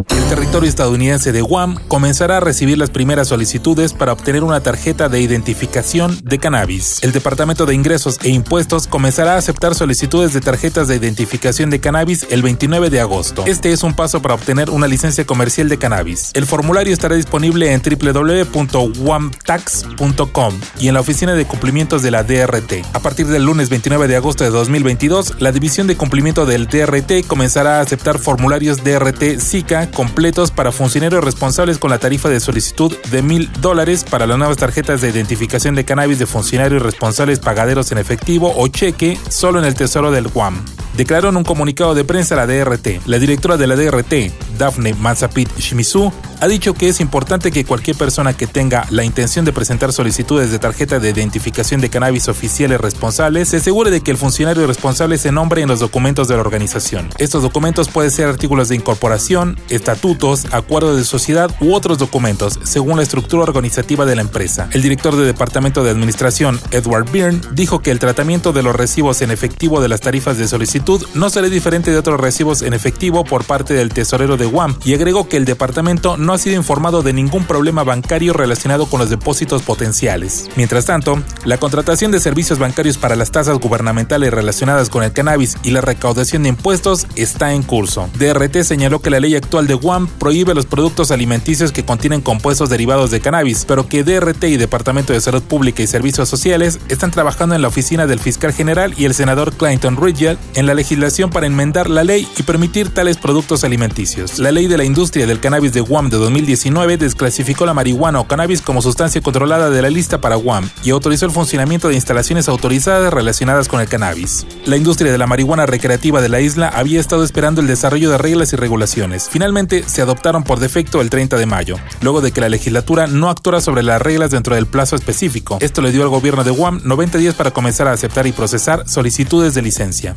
El 0.08 0.24
territorio 0.28 0.68
estadounidense 0.68 1.32
de 1.32 1.40
Guam 1.40 1.78
comenzará 1.88 2.36
a 2.36 2.40
recibir 2.40 2.76
las 2.76 2.90
primeras 2.90 3.28
solicitudes 3.28 3.94
para 3.94 4.12
obtener 4.12 4.44
una 4.44 4.60
tarjeta 4.60 5.08
de 5.08 5.20
identificación 5.20 6.20
de 6.22 6.38
cannabis. 6.38 7.02
El 7.02 7.12
Departamento 7.12 7.64
de 7.64 7.74
Ingresos 7.74 8.18
e 8.22 8.28
Impuestos 8.28 8.86
comenzará 8.86 9.34
a 9.34 9.38
aceptar 9.38 9.74
solicitudes 9.74 10.34
de 10.34 10.42
tarjetas 10.42 10.88
de 10.88 10.96
identificación 10.96 11.70
de 11.70 11.80
cannabis 11.80 12.26
el 12.28 12.42
29 12.42 12.90
de 12.90 13.00
agosto. 13.00 13.44
Este 13.46 13.72
es 13.72 13.82
un 13.82 13.94
paso 13.94 14.20
para 14.20 14.34
obtener 14.34 14.68
una 14.68 14.86
licencia 14.86 15.24
comercial 15.24 15.70
de 15.70 15.78
cannabis. 15.78 16.32
El 16.34 16.44
formulario 16.44 16.92
estará 16.92 17.16
disponible 17.16 17.72
en 17.72 17.80
www.wamtax.com 17.80 20.54
y 20.78 20.88
en 20.88 20.94
la 20.94 21.00
Oficina 21.06 21.36
de 21.36 21.44
Cumplimientos 21.44 22.02
de 22.02 22.10
la 22.10 22.24
DRT. 22.24 22.84
A 22.92 22.98
partir 22.98 23.28
del 23.28 23.44
lunes 23.44 23.68
29 23.68 24.08
de 24.08 24.16
agosto 24.16 24.42
de 24.42 24.50
2022, 24.50 25.40
la 25.40 25.52
División 25.52 25.86
de 25.86 25.96
Cumplimiento 25.96 26.46
del 26.46 26.66
DRT 26.66 27.24
comenzará 27.28 27.78
a 27.78 27.80
aceptar 27.82 28.18
formularios 28.18 28.82
DRT 28.82 29.38
SICA 29.38 29.88
completos 29.92 30.50
para 30.50 30.72
funcionarios 30.72 31.22
responsables 31.22 31.78
con 31.78 31.90
la 31.90 32.00
tarifa 32.00 32.28
de 32.28 32.40
solicitud 32.40 32.92
de 33.12 33.22
mil 33.22 33.48
dólares 33.60 34.02
para 34.02 34.26
las 34.26 34.36
nuevas 34.36 34.56
tarjetas 34.56 35.00
de 35.00 35.10
identificación 35.10 35.76
de 35.76 35.84
cannabis 35.84 36.18
de 36.18 36.26
funcionarios 36.26 36.82
responsables 36.82 37.38
pagaderos 37.38 37.92
en 37.92 37.98
efectivo 37.98 38.52
o 38.56 38.66
cheque 38.66 39.16
solo 39.28 39.60
en 39.60 39.64
el 39.64 39.76
Tesoro 39.76 40.10
del 40.10 40.26
Guam. 40.26 40.64
Declaró 40.96 41.28
en 41.28 41.36
un 41.36 41.44
comunicado 41.44 41.94
de 41.94 42.04
prensa 42.04 42.36
la 42.36 42.46
DRT. 42.46 43.06
La 43.06 43.18
directora 43.18 43.58
de 43.58 43.66
la 43.66 43.76
DRT, 43.76 44.32
Daphne 44.56 44.94
Mazapit 44.94 45.54
Shimizu, 45.58 46.10
ha 46.40 46.48
dicho 46.48 46.72
que 46.72 46.88
es 46.88 47.00
importante 47.00 47.50
que 47.50 47.66
cualquier 47.66 47.96
persona 47.96 48.34
que 48.34 48.46
tenga 48.46 48.86
la 48.90 49.04
intención 49.04 49.44
de 49.44 49.52
presentar 49.52 49.92
solicitudes 49.92 50.50
de 50.50 50.58
tarjeta 50.58 50.98
de 50.98 51.10
identificación 51.10 51.82
de 51.82 51.90
cannabis 51.90 52.28
oficiales 52.28 52.80
responsables 52.80 53.48
se 53.48 53.58
asegure 53.58 53.90
de 53.90 54.00
que 54.00 54.10
el 54.10 54.16
funcionario 54.16 54.66
responsable 54.66 55.18
se 55.18 55.32
nombre 55.32 55.60
en 55.60 55.68
los 55.68 55.80
documentos 55.80 56.28
de 56.28 56.34
la 56.34 56.40
organización. 56.40 57.10
Estos 57.18 57.42
documentos 57.42 57.88
pueden 57.88 58.10
ser 58.10 58.28
artículos 58.28 58.70
de 58.70 58.76
incorporación, 58.76 59.58
estatutos, 59.68 60.46
acuerdos 60.52 60.96
de 60.96 61.04
sociedad 61.04 61.54
u 61.60 61.74
otros 61.74 61.98
documentos, 61.98 62.58
según 62.62 62.96
la 62.96 63.02
estructura 63.02 63.42
organizativa 63.42 64.06
de 64.06 64.16
la 64.16 64.22
empresa. 64.22 64.70
El 64.72 64.80
director 64.80 65.14
del 65.14 65.26
Departamento 65.26 65.84
de 65.84 65.90
Administración, 65.90 66.58
Edward 66.70 67.10
Byrne, 67.10 67.40
dijo 67.52 67.80
que 67.80 67.90
el 67.90 67.98
tratamiento 67.98 68.52
de 68.52 68.62
los 68.62 68.74
recibos 68.74 69.20
en 69.20 69.30
efectivo 69.30 69.82
de 69.82 69.88
las 69.88 70.00
tarifas 70.00 70.38
de 70.38 70.48
solicitud 70.48 70.85
no 71.14 71.30
será 71.30 71.48
diferente 71.48 71.90
de 71.90 71.98
otros 71.98 72.20
recibos 72.20 72.62
en 72.62 72.72
efectivo 72.72 73.24
por 73.24 73.44
parte 73.44 73.74
del 73.74 73.88
tesorero 73.88 74.36
de 74.36 74.46
Guam 74.46 74.76
y 74.84 74.94
agregó 74.94 75.28
que 75.28 75.36
el 75.36 75.44
departamento 75.44 76.16
no 76.16 76.32
ha 76.32 76.38
sido 76.38 76.54
informado 76.54 77.02
de 77.02 77.12
ningún 77.12 77.44
problema 77.44 77.82
bancario 77.82 78.32
relacionado 78.32 78.86
con 78.86 79.00
los 79.00 79.10
depósitos 79.10 79.62
potenciales. 79.62 80.48
Mientras 80.54 80.86
tanto, 80.86 81.20
la 81.44 81.58
contratación 81.58 82.12
de 82.12 82.20
servicios 82.20 82.60
bancarios 82.60 82.98
para 82.98 83.16
las 83.16 83.32
tasas 83.32 83.58
gubernamentales 83.58 84.32
relacionadas 84.32 84.88
con 84.88 85.02
el 85.02 85.12
cannabis 85.12 85.56
y 85.64 85.72
la 85.72 85.80
recaudación 85.80 86.44
de 86.44 86.50
impuestos 86.50 87.08
está 87.16 87.52
en 87.52 87.64
curso. 87.64 88.08
DRT 88.16 88.62
señaló 88.62 89.00
que 89.00 89.10
la 89.10 89.18
ley 89.18 89.34
actual 89.34 89.66
de 89.66 89.74
Guam 89.74 90.06
prohíbe 90.06 90.54
los 90.54 90.66
productos 90.66 91.10
alimenticios 91.10 91.72
que 91.72 91.84
contienen 91.84 92.20
compuestos 92.20 92.70
derivados 92.70 93.10
de 93.10 93.20
cannabis, 93.20 93.64
pero 93.66 93.88
que 93.88 94.04
DRT 94.04 94.44
y 94.44 94.56
Departamento 94.56 95.12
de 95.12 95.20
Salud 95.20 95.42
Pública 95.42 95.82
y 95.82 95.88
Servicios 95.88 96.28
Sociales 96.28 96.78
están 96.88 97.10
trabajando 97.10 97.56
en 97.56 97.62
la 97.62 97.68
oficina 97.68 98.06
del 98.06 98.20
fiscal 98.20 98.52
general 98.52 98.94
y 98.96 99.06
el 99.06 99.14
senador 99.14 99.52
Clinton 99.52 99.96
Ridgell 99.96 100.38
en 100.54 100.66
la 100.66 100.75
legislación 100.76 101.30
para 101.30 101.46
enmendar 101.46 101.90
la 101.90 102.04
ley 102.04 102.28
y 102.38 102.44
permitir 102.44 102.90
tales 102.90 103.16
productos 103.16 103.64
alimenticios. 103.64 104.38
La 104.38 104.52
ley 104.52 104.68
de 104.68 104.76
la 104.76 104.84
industria 104.84 105.26
del 105.26 105.40
cannabis 105.40 105.72
de 105.72 105.80
Guam 105.80 106.10
de 106.10 106.18
2019 106.18 106.96
desclasificó 106.96 107.66
la 107.66 107.74
marihuana 107.74 108.20
o 108.20 108.28
cannabis 108.28 108.62
como 108.62 108.82
sustancia 108.82 109.20
controlada 109.20 109.70
de 109.70 109.82
la 109.82 109.90
lista 109.90 110.20
para 110.20 110.36
Guam 110.36 110.70
y 110.84 110.90
autorizó 110.90 111.26
el 111.26 111.32
funcionamiento 111.32 111.88
de 111.88 111.96
instalaciones 111.96 112.48
autorizadas 112.48 113.12
relacionadas 113.12 113.66
con 113.66 113.80
el 113.80 113.88
cannabis. 113.88 114.46
La 114.64 114.76
industria 114.76 115.10
de 115.10 115.18
la 115.18 115.26
marihuana 115.26 115.66
recreativa 115.66 116.20
de 116.20 116.28
la 116.28 116.40
isla 116.40 116.68
había 116.68 117.00
estado 117.00 117.24
esperando 117.24 117.60
el 117.60 117.66
desarrollo 117.66 118.10
de 118.10 118.18
reglas 118.18 118.52
y 118.52 118.56
regulaciones. 118.56 119.28
Finalmente 119.28 119.82
se 119.86 120.02
adoptaron 120.02 120.44
por 120.44 120.60
defecto 120.60 121.00
el 121.00 121.10
30 121.10 121.36
de 121.36 121.46
mayo, 121.46 121.76
luego 122.02 122.20
de 122.20 122.32
que 122.32 122.40
la 122.40 122.48
legislatura 122.48 123.06
no 123.06 123.30
actuara 123.30 123.60
sobre 123.60 123.82
las 123.82 124.00
reglas 124.00 124.30
dentro 124.30 124.54
del 124.54 124.66
plazo 124.66 124.96
específico. 124.96 125.58
Esto 125.60 125.82
le 125.82 125.92
dio 125.92 126.02
al 126.02 126.08
gobierno 126.08 126.44
de 126.44 126.50
Guam 126.50 126.80
90 126.84 127.18
días 127.18 127.34
para 127.34 127.50
comenzar 127.50 127.88
a 127.88 127.92
aceptar 127.92 128.26
y 128.26 128.32
procesar 128.32 128.88
solicitudes 128.88 129.54
de 129.54 129.62
licencia. 129.62 130.14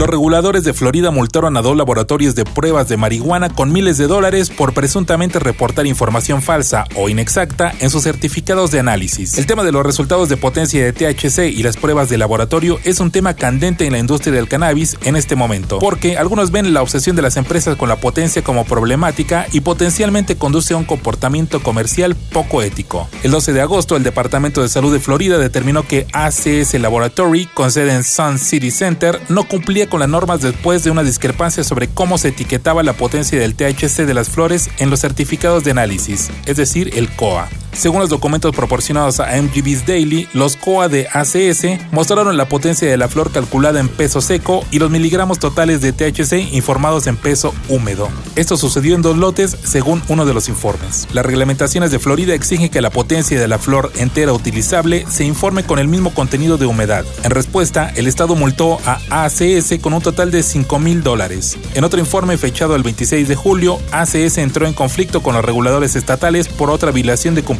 Los 0.00 0.08
reguladores 0.08 0.64
de 0.64 0.72
Florida 0.72 1.10
multaron 1.10 1.58
a 1.58 1.60
dos 1.60 1.76
laboratorios 1.76 2.34
de 2.34 2.46
pruebas 2.46 2.88
de 2.88 2.96
marihuana 2.96 3.50
con 3.50 3.70
miles 3.70 3.98
de 3.98 4.06
dólares 4.06 4.48
por 4.48 4.72
presuntamente 4.72 5.38
reportar 5.38 5.86
información 5.86 6.40
falsa 6.40 6.86
o 6.96 7.10
inexacta 7.10 7.74
en 7.80 7.90
sus 7.90 8.04
certificados 8.04 8.70
de 8.70 8.80
análisis. 8.80 9.36
El 9.36 9.44
tema 9.44 9.62
de 9.62 9.72
los 9.72 9.84
resultados 9.84 10.30
de 10.30 10.38
potencia 10.38 10.82
de 10.82 10.94
THC 10.94 11.54
y 11.54 11.62
las 11.62 11.76
pruebas 11.76 12.08
de 12.08 12.16
laboratorio 12.16 12.80
es 12.84 12.98
un 12.98 13.10
tema 13.10 13.34
candente 13.34 13.84
en 13.84 13.92
la 13.92 13.98
industria 13.98 14.32
del 14.32 14.48
cannabis 14.48 14.96
en 15.04 15.16
este 15.16 15.36
momento, 15.36 15.80
porque 15.80 16.16
algunos 16.16 16.50
ven 16.50 16.72
la 16.72 16.80
obsesión 16.80 17.14
de 17.14 17.20
las 17.20 17.36
empresas 17.36 17.76
con 17.76 17.90
la 17.90 17.96
potencia 17.96 18.42
como 18.42 18.64
problemática 18.64 19.48
y 19.52 19.60
potencialmente 19.60 20.36
conduce 20.36 20.72
a 20.72 20.78
un 20.78 20.84
comportamiento 20.84 21.62
comercial 21.62 22.16
poco 22.32 22.62
ético. 22.62 23.06
El 23.22 23.32
12 23.32 23.52
de 23.52 23.60
agosto, 23.60 23.96
el 23.96 24.02
Departamento 24.02 24.62
de 24.62 24.70
Salud 24.70 24.94
de 24.94 25.00
Florida 25.00 25.36
determinó 25.36 25.86
que 25.86 26.06
ACS 26.14 26.72
Laboratory, 26.80 27.44
con 27.52 27.70
sede 27.70 27.92
en 27.92 28.02
Sun 28.02 28.38
City 28.38 28.70
Center, 28.70 29.20
no 29.28 29.44
cumplía 29.44 29.89
con 29.90 30.00
las 30.00 30.08
normas 30.08 30.40
después 30.40 30.82
de 30.82 30.90
una 30.90 31.02
discrepancia 31.02 31.62
sobre 31.62 31.88
cómo 31.88 32.16
se 32.16 32.28
etiquetaba 32.28 32.82
la 32.82 32.94
potencia 32.94 33.38
del 33.38 33.54
THC 33.54 34.06
de 34.06 34.14
las 34.14 34.30
flores 34.30 34.70
en 34.78 34.88
los 34.88 35.00
certificados 35.00 35.64
de 35.64 35.72
análisis, 35.72 36.30
es 36.46 36.56
decir, 36.56 36.92
el 36.96 37.10
COA. 37.10 37.50
Según 37.72 38.00
los 38.00 38.10
documentos 38.10 38.54
proporcionados 38.54 39.20
a 39.20 39.40
MGB's 39.40 39.86
Daily, 39.86 40.28
los 40.34 40.56
COA 40.56 40.88
de 40.88 41.06
ACS 41.12 41.92
mostraron 41.92 42.36
la 42.36 42.48
potencia 42.48 42.90
de 42.90 42.96
la 42.96 43.08
flor 43.08 43.30
calculada 43.30 43.80
en 43.80 43.88
peso 43.88 44.20
seco 44.20 44.64
y 44.70 44.80
los 44.80 44.90
miligramos 44.90 45.38
totales 45.38 45.80
de 45.80 45.92
THC 45.92 46.52
informados 46.52 47.06
en 47.06 47.16
peso 47.16 47.54
húmedo. 47.68 48.08
Esto 48.34 48.56
sucedió 48.56 48.96
en 48.96 49.02
dos 49.02 49.16
lotes 49.16 49.56
según 49.62 50.02
uno 50.08 50.26
de 50.26 50.34
los 50.34 50.48
informes. 50.48 51.06
Las 51.12 51.24
reglamentaciones 51.24 51.90
de 51.90 52.00
Florida 52.00 52.34
exigen 52.34 52.68
que 52.68 52.80
la 52.80 52.90
potencia 52.90 53.40
de 53.40 53.48
la 53.48 53.58
flor 53.58 53.92
entera 53.96 54.32
utilizable 54.32 55.06
se 55.08 55.24
informe 55.24 55.62
con 55.62 55.78
el 55.78 55.88
mismo 55.88 56.12
contenido 56.12 56.58
de 56.58 56.66
humedad. 56.66 57.04
En 57.22 57.30
respuesta, 57.30 57.92
el 57.94 58.08
Estado 58.08 58.34
multó 58.34 58.78
a 58.84 59.00
ACS 59.24 59.78
con 59.80 59.94
un 59.94 60.02
total 60.02 60.30
de 60.32 60.42
5 60.42 60.78
mil 60.80 61.02
dólares. 61.02 61.56
En 61.74 61.84
otro 61.84 62.00
informe 62.00 62.36
fechado 62.36 62.74
el 62.74 62.82
26 62.82 63.28
de 63.28 63.36
julio, 63.36 63.78
ACS 63.92 64.38
entró 64.38 64.66
en 64.66 64.74
conflicto 64.74 65.22
con 65.22 65.34
los 65.34 65.44
reguladores 65.44 65.94
estatales 65.94 66.48
por 66.48 66.70
otra 66.70 66.90
violación 66.90 67.34
de 67.34 67.42
cumplimiento. 67.42 67.59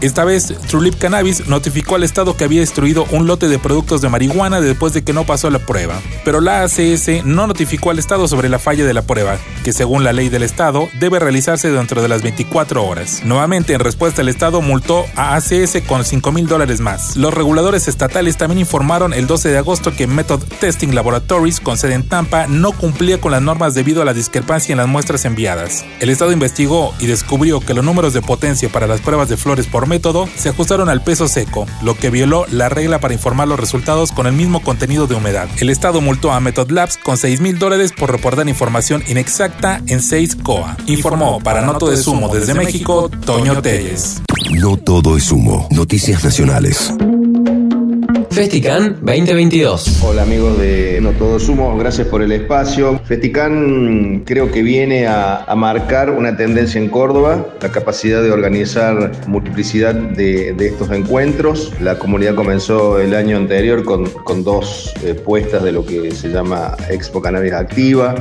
Esta 0.00 0.24
vez, 0.24 0.54
Trulip 0.68 0.98
Cannabis 0.98 1.46
notificó 1.48 1.96
al 1.96 2.04
Estado 2.04 2.36
que 2.36 2.44
había 2.44 2.60
destruido 2.60 3.06
un 3.10 3.26
lote 3.26 3.48
de 3.48 3.58
productos 3.58 4.00
de 4.00 4.08
marihuana 4.08 4.60
después 4.60 4.92
de 4.92 5.02
que 5.02 5.12
no 5.12 5.24
pasó 5.24 5.50
la 5.50 5.58
prueba. 5.58 6.00
Pero 6.24 6.40
la 6.40 6.62
ACS 6.62 7.24
no 7.24 7.46
notificó 7.46 7.90
al 7.90 7.98
Estado 7.98 8.28
sobre 8.28 8.48
la 8.48 8.58
falla 8.58 8.84
de 8.84 8.94
la 8.94 9.02
prueba, 9.02 9.38
que 9.64 9.72
según 9.72 10.04
la 10.04 10.12
ley 10.12 10.28
del 10.28 10.42
Estado 10.42 10.88
debe 11.00 11.18
realizarse 11.18 11.70
dentro 11.70 12.02
de 12.02 12.08
las 12.08 12.22
24 12.22 12.84
horas. 12.84 13.22
Nuevamente, 13.24 13.72
en 13.72 13.80
respuesta, 13.80 14.22
el 14.22 14.28
Estado 14.28 14.60
multó 14.60 15.04
a 15.16 15.34
ACS 15.34 15.82
con 15.86 16.04
5 16.04 16.32
mil 16.32 16.46
dólares 16.46 16.80
más. 16.80 17.16
Los 17.16 17.34
reguladores 17.34 17.88
estatales 17.88 18.36
también 18.36 18.60
informaron 18.60 19.12
el 19.12 19.26
12 19.26 19.48
de 19.48 19.58
agosto 19.58 19.94
que 19.94 20.06
Method 20.06 20.42
Testing 20.60 20.94
Laboratories 20.94 21.60
con 21.60 21.78
sede 21.78 21.94
en 21.94 22.08
Tampa 22.08 22.46
no 22.46 22.72
cumplía 22.72 23.20
con 23.20 23.32
las 23.32 23.42
normas 23.42 23.74
debido 23.74 24.02
a 24.02 24.04
la 24.04 24.14
discrepancia 24.14 24.72
en 24.72 24.78
las 24.78 24.88
muestras 24.88 25.24
enviadas. 25.24 25.84
El 26.00 26.10
Estado 26.10 26.32
investigó 26.32 26.94
y 26.98 27.06
descubrió 27.06 27.60
que 27.60 27.74
los 27.74 27.84
números 27.84 28.12
de 28.12 28.22
potencia 28.22 28.68
para 28.68 28.86
las 28.86 29.00
pruebas 29.00 29.21
de 29.28 29.36
flores 29.36 29.66
por 29.66 29.86
método 29.86 30.28
se 30.36 30.48
ajustaron 30.48 30.88
al 30.88 31.02
peso 31.02 31.28
seco, 31.28 31.66
lo 31.82 31.96
que 31.96 32.10
violó 32.10 32.46
la 32.50 32.68
regla 32.68 33.00
para 33.00 33.14
informar 33.14 33.48
los 33.48 33.58
resultados 33.58 34.12
con 34.12 34.26
el 34.26 34.32
mismo 34.32 34.62
contenido 34.62 35.06
de 35.06 35.14
humedad. 35.14 35.48
El 35.58 35.70
Estado 35.70 36.00
multó 36.00 36.32
a 36.32 36.40
Method 36.40 36.70
Labs 36.70 36.96
con 36.96 37.16
6 37.16 37.40
mil 37.40 37.58
dólares 37.58 37.92
por 37.92 38.10
reportar 38.10 38.48
información 38.48 39.02
inexacta 39.08 39.80
en 39.86 40.02
6 40.02 40.36
COA. 40.42 40.76
Informó 40.86 41.40
para 41.40 41.62
No 41.62 41.78
Todo 41.78 41.92
es 41.92 42.06
Humo 42.06 42.28
desde 42.28 42.54
México, 42.54 43.10
Toño 43.24 43.60
Telles. 43.62 44.22
No 44.50 44.76
todo 44.76 45.16
es 45.16 45.30
humo. 45.30 45.66
Noticias 45.70 46.24
nacionales. 46.24 46.92
Festican 48.32 48.96
2022. 49.02 50.02
Hola 50.02 50.22
amigos 50.22 50.58
de 50.58 51.00
No 51.02 51.10
Todo 51.10 51.38
Sumo, 51.38 51.76
gracias 51.76 52.06
por 52.08 52.22
el 52.22 52.32
espacio. 52.32 52.98
Festican 53.04 54.22
creo 54.24 54.50
que 54.50 54.62
viene 54.62 55.06
a, 55.06 55.44
marcar 55.54 56.10
una 56.10 56.34
tendencia 56.34 56.80
en 56.80 56.88
Córdoba, 56.88 57.46
la 57.60 57.70
capacidad 57.70 58.22
de 58.22 58.30
organizar 58.30 59.12
multiplicidad 59.26 59.94
de, 59.94 60.56
estos 60.58 60.90
encuentros. 60.90 61.72
La 61.80 61.98
comunidad 61.98 62.34
comenzó 62.34 62.98
el 62.98 63.14
año 63.14 63.36
anterior 63.36 63.84
con, 63.84 64.06
con 64.06 64.42
dos 64.42 64.94
eh, 65.04 65.12
puestas 65.14 65.62
de 65.62 65.72
lo 65.72 65.84
que 65.84 66.10
se 66.12 66.30
llama 66.30 66.74
Expo 66.88 67.20
Cannabis 67.20 67.52
Activa. 67.52 68.14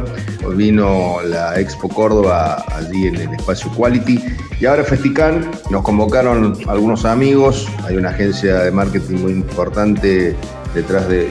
Vino 0.56 1.22
la 1.26 1.58
Expo 1.58 1.88
Córdoba 1.88 2.66
allí 2.76 3.08
en 3.08 3.16
el 3.16 3.34
espacio 3.34 3.72
Quality. 3.72 4.20
Y 4.60 4.66
ahora 4.66 4.84
Festican 4.84 5.50
nos 5.72 5.82
convocaron 5.82 6.56
algunos 6.68 7.06
amigos, 7.06 7.68
hay 7.84 7.96
una 7.96 8.10
agencia 8.10 8.60
de 8.60 8.72
marketing 8.72 9.16
muy 9.16 9.32
importante 9.32 10.01
detrás 10.02 11.08
de, 11.08 11.26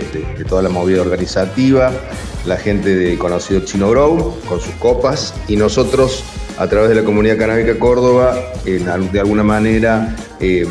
toda 0.49 0.63
la 0.63 0.69
movida 0.69 1.03
organizativa, 1.03 1.93
la 2.47 2.57
gente 2.57 2.95
de 2.95 3.19
conocido 3.19 3.61
Chino 3.61 3.91
Grow 3.91 4.39
con 4.47 4.61
sus 4.61 4.75
copas 4.75 5.35
y 5.49 5.57
nosotros 5.57 6.25
a 6.59 6.67
través 6.67 6.91
de 6.91 6.97
la 6.97 7.05
comunidad 7.05 7.39
canábica 7.39 7.79
Córdoba, 7.79 8.37
de 8.65 9.21
alguna 9.21 9.43
manera 9.43 10.15
eh, 10.41 10.67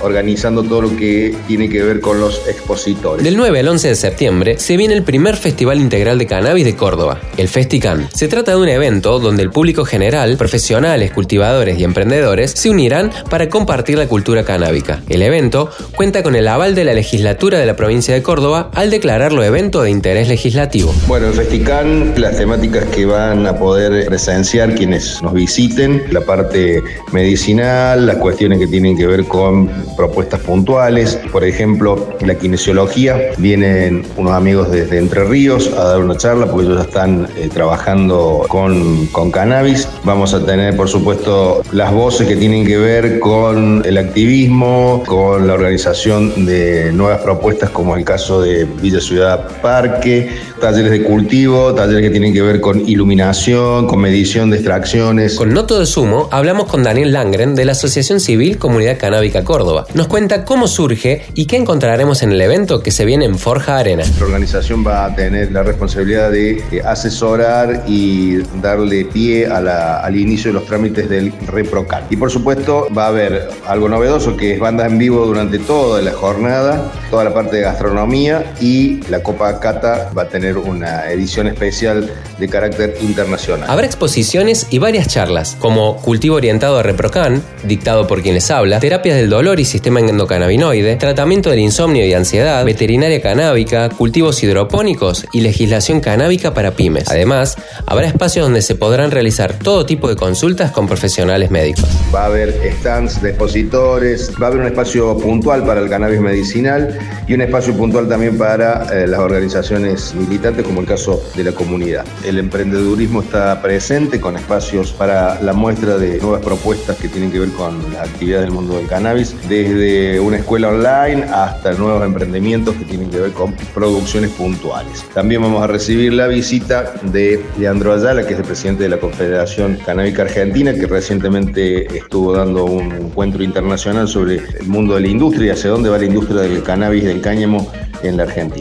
organizando 0.00 0.62
todo 0.62 0.82
lo 0.82 0.96
que 0.96 1.34
tiene 1.46 1.68
que 1.68 1.82
ver 1.82 2.00
con 2.00 2.20
los 2.20 2.46
expositores. 2.48 3.24
Del 3.24 3.36
9 3.36 3.60
al 3.60 3.68
11 3.68 3.88
de 3.88 3.94
septiembre 3.94 4.58
se 4.58 4.76
viene 4.76 4.94
el 4.94 5.02
primer 5.02 5.36
Festival 5.36 5.80
Integral 5.80 6.18
de 6.18 6.26
Cannabis 6.26 6.64
de 6.64 6.76
Córdoba, 6.76 7.20
el 7.36 7.48
Festican. 7.48 8.08
Se 8.14 8.28
trata 8.28 8.52
de 8.52 8.58
un 8.58 8.68
evento 8.68 9.18
donde 9.18 9.42
el 9.42 9.50
público 9.50 9.84
general, 9.84 10.36
profesionales, 10.36 11.12
cultivadores 11.12 11.78
y 11.78 11.84
emprendedores 11.84 12.52
se 12.52 12.70
unirán 12.70 13.10
para 13.30 13.48
compartir 13.48 13.98
la 13.98 14.08
cultura 14.08 14.44
canábica. 14.44 15.02
El 15.08 15.22
evento 15.22 15.70
cuenta 15.96 16.22
con 16.22 16.36
el 16.36 16.48
aval 16.48 16.74
de 16.74 16.84
la 16.84 16.94
legislatura 16.94 17.58
de 17.58 17.66
la 17.66 17.76
provincia 17.76 18.14
de 18.14 18.22
Córdoba 18.22 18.70
al 18.74 18.90
declararlo 18.90 19.42
evento 19.42 19.82
de 19.82 19.90
interés 19.90 20.28
legislativo. 20.28 20.94
Bueno, 21.06 21.28
el 21.28 21.34
Festican, 21.34 22.14
las 22.16 22.36
temáticas 22.36 22.84
que 22.86 23.06
van 23.06 23.46
a 23.46 23.56
poder 23.56 24.06
presenciar 24.06 24.74
quienes 24.74 25.22
nos 25.22 25.32
visiten, 25.32 26.02
la 26.10 26.20
parte 26.20 26.82
medicinal, 27.12 28.06
las 28.06 28.16
cuestiones 28.16 28.58
que 28.58 28.66
tienen 28.66 28.96
que 28.96 29.06
ver 29.06 29.13
con 29.22 29.70
propuestas 29.96 30.40
puntuales, 30.40 31.18
por 31.30 31.44
ejemplo, 31.44 32.08
la 32.20 32.34
kinesiología, 32.34 33.30
vienen 33.38 34.04
unos 34.16 34.32
amigos 34.32 34.70
desde 34.72 34.98
Entre 34.98 35.22
Ríos 35.24 35.70
a 35.72 35.84
dar 35.84 36.00
una 36.00 36.16
charla 36.16 36.46
porque 36.46 36.66
ellos 36.66 36.78
ya 36.78 36.84
están 36.84 37.28
eh, 37.36 37.48
trabajando 37.52 38.44
con, 38.48 39.06
con 39.08 39.30
cannabis. 39.30 39.88
Vamos 40.02 40.34
a 40.34 40.44
tener, 40.44 40.76
por 40.76 40.88
supuesto, 40.88 41.62
las 41.72 41.92
voces 41.92 42.26
que 42.26 42.36
tienen 42.36 42.66
que 42.66 42.76
ver 42.76 43.20
con 43.20 43.82
el 43.84 43.98
activismo, 43.98 45.02
con 45.06 45.46
la 45.46 45.54
organización 45.54 46.46
de 46.46 46.92
nuevas 46.92 47.20
propuestas 47.20 47.70
como 47.70 47.96
el 47.96 48.04
caso 48.04 48.40
de 48.42 48.64
Villa 48.64 49.00
Ciudad 49.00 49.48
Parque, 49.62 50.30
talleres 50.60 50.90
de 50.90 51.02
cultivo, 51.04 51.74
talleres 51.74 52.02
que 52.02 52.10
tienen 52.10 52.32
que 52.32 52.42
ver 52.42 52.60
con 52.60 52.86
iluminación, 52.88 53.86
con 53.86 54.00
medición 54.00 54.50
de 54.50 54.56
extracciones. 54.56 55.36
Con 55.36 55.52
No 55.52 55.66
Todo 55.66 55.82
es 55.82 55.96
Humo 55.96 56.28
hablamos 56.30 56.66
con 56.66 56.82
Daniel 56.82 57.12
Langren 57.12 57.54
de 57.54 57.64
la 57.64 57.72
Asociación 57.72 58.20
Civil 58.20 58.58
Comunidad 58.58 58.98
Canábica 59.04 59.44
Córdoba. 59.44 59.84
Nos 59.92 60.06
cuenta 60.06 60.46
cómo 60.46 60.66
surge 60.66 61.26
y 61.34 61.44
qué 61.44 61.56
encontraremos 61.56 62.22
en 62.22 62.32
el 62.32 62.40
evento 62.40 62.82
que 62.82 62.90
se 62.90 63.04
viene 63.04 63.26
en 63.26 63.38
Forja 63.38 63.76
Arena. 63.76 64.02
La 64.18 64.24
organización 64.24 64.82
va 64.86 65.04
a 65.04 65.14
tener 65.14 65.52
la 65.52 65.62
responsabilidad 65.62 66.30
de 66.30 66.52
eh, 66.72 66.82
asesorar 66.82 67.84
y 67.86 68.38
darle 68.62 69.04
pie 69.04 69.46
al 69.46 70.16
inicio 70.16 70.50
de 70.50 70.54
los 70.54 70.64
trámites 70.64 71.10
del 71.10 71.34
ReproCat. 71.46 72.10
Y 72.10 72.16
por 72.16 72.30
supuesto 72.30 72.88
va 72.96 73.04
a 73.04 73.08
haber 73.08 73.50
algo 73.66 73.90
novedoso 73.90 74.38
que 74.38 74.54
es 74.54 74.58
banda 74.58 74.86
en 74.86 74.96
vivo 74.96 75.26
durante 75.26 75.58
toda 75.58 76.00
la 76.00 76.12
jornada, 76.12 76.90
toda 77.10 77.24
la 77.24 77.34
parte 77.34 77.56
de 77.56 77.62
gastronomía 77.62 78.54
y 78.58 79.02
la 79.10 79.22
Copa 79.22 79.60
Cata 79.60 80.10
va 80.16 80.22
a 80.22 80.28
tener 80.28 80.56
una 80.56 81.10
edición 81.10 81.46
especial 81.46 82.10
de 82.38 82.48
carácter 82.48 82.96
internacional. 83.02 83.68
Habrá 83.68 83.84
exposiciones 83.84 84.68
y 84.70 84.78
varias 84.78 85.08
charlas, 85.08 85.58
como 85.60 85.96
cultivo 85.96 86.36
orientado 86.36 86.78
a 86.78 86.82
ReproCan, 86.82 87.42
dictado 87.64 88.06
por 88.06 88.22
quien 88.22 88.34
les 88.34 88.50
habla, 88.50 88.80
terapias 88.94 89.16
del 89.16 89.28
dolor 89.28 89.58
y 89.58 89.64
sistema 89.64 89.98
endocannabinoide, 89.98 90.94
tratamiento 90.94 91.50
del 91.50 91.58
insomnio 91.58 92.06
y 92.06 92.14
ansiedad, 92.14 92.64
veterinaria 92.64 93.20
canábica, 93.20 93.88
cultivos 93.88 94.40
hidropónicos 94.44 95.26
y 95.32 95.40
legislación 95.40 96.00
canábica 96.00 96.54
para 96.54 96.76
pymes. 96.76 97.08
Además, 97.08 97.56
habrá 97.86 98.06
espacios 98.06 98.46
donde 98.46 98.62
se 98.62 98.76
podrán 98.76 99.10
realizar 99.10 99.58
todo 99.58 99.84
tipo 99.84 100.08
de 100.08 100.14
consultas 100.14 100.70
con 100.70 100.86
profesionales 100.86 101.50
médicos. 101.50 101.86
Va 102.14 102.22
a 102.22 102.26
haber 102.26 102.54
stands 102.78 103.20
de 103.20 103.30
expositores, 103.30 104.30
va 104.40 104.46
a 104.46 104.50
haber 104.50 104.60
un 104.60 104.66
espacio 104.68 105.18
puntual 105.18 105.66
para 105.66 105.80
el 105.80 105.88
cannabis 105.88 106.20
medicinal 106.20 106.96
y 107.26 107.34
un 107.34 107.40
espacio 107.40 107.74
puntual 107.74 108.08
también 108.08 108.38
para 108.38 108.86
eh, 108.92 109.08
las 109.08 109.18
organizaciones 109.18 110.14
militantes, 110.14 110.64
como 110.64 110.82
el 110.82 110.86
caso 110.86 111.20
de 111.34 111.42
la 111.42 111.50
comunidad. 111.50 112.04
El 112.24 112.38
emprendedurismo 112.38 113.22
está 113.22 113.60
presente 113.60 114.20
con 114.20 114.36
espacios 114.36 114.92
para 114.92 115.42
la 115.42 115.52
muestra 115.52 115.98
de 115.98 116.20
nuevas 116.20 116.42
propuestas 116.42 116.96
que 116.96 117.08
tienen 117.08 117.32
que 117.32 117.40
ver 117.40 117.50
con 117.50 117.92
las 117.92 118.08
actividades 118.08 118.44
del 118.44 118.54
mundo 118.54 118.73
del 118.78 118.86
cannabis, 118.86 119.34
desde 119.48 120.20
una 120.20 120.38
escuela 120.38 120.68
online 120.68 121.24
hasta 121.24 121.72
nuevos 121.72 122.04
emprendimientos 122.04 122.74
que 122.76 122.84
tienen 122.84 123.10
que 123.10 123.18
ver 123.18 123.32
con 123.32 123.54
producciones 123.74 124.30
puntuales. 124.30 125.04
También 125.14 125.42
vamos 125.42 125.62
a 125.62 125.66
recibir 125.66 126.12
la 126.12 126.26
visita 126.26 126.94
de 127.02 127.44
Leandro 127.58 127.94
Ayala, 127.94 128.26
que 128.26 128.34
es 128.34 128.38
el 128.38 128.44
presidente 128.44 128.84
de 128.84 128.88
la 128.88 128.98
Confederación 128.98 129.78
Canábica 129.84 130.22
Argentina, 130.22 130.74
que 130.74 130.86
recientemente 130.86 131.96
estuvo 131.96 132.32
dando 132.32 132.64
un 132.64 132.92
encuentro 132.92 133.42
internacional 133.42 134.08
sobre 134.08 134.36
el 134.36 134.66
mundo 134.66 134.94
de 134.94 135.02
la 135.02 135.08
industria 135.08 135.46
y 135.46 135.50
hacia 135.50 135.70
dónde 135.70 135.90
va 135.90 135.98
la 135.98 136.04
industria 136.04 136.40
del 136.42 136.62
cannabis 136.62 137.04
del 137.04 137.20
cáñamo 137.20 137.70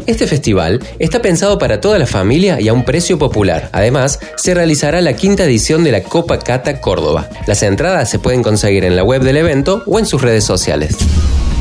Este 0.06 0.28
festival 0.28 0.80
está 1.00 1.22
pensado 1.22 1.58
para 1.58 1.80
toda 1.80 2.00
la 2.00 2.08
familia 2.08 2.60
y 2.62 2.68
a 2.68 2.74
un 2.74 2.86
precio 2.86 3.18
popular. 3.18 3.70
Además, 3.72 4.20
se 4.38 4.54
realizará 4.54 5.02
la 5.02 5.14
quinta 5.14 5.44
edición 5.44 5.84
de 5.84 5.92
la 5.92 6.04
Copa 6.04 6.40
Cata 6.40 6.80
Córdoba. 6.80 7.30
Las 7.46 7.64
entradas 7.64 8.10
se 8.10 8.20
pueden 8.20 8.44
conseguir 8.44 8.86
en 8.86 8.96
la 8.96 9.04
web 9.04 9.22
del 9.22 9.38
evento 9.38 9.84
o 9.86 10.00
en 10.00 10.06
sus 10.06 10.22
redes 10.22 10.44
sociales. 10.44 10.98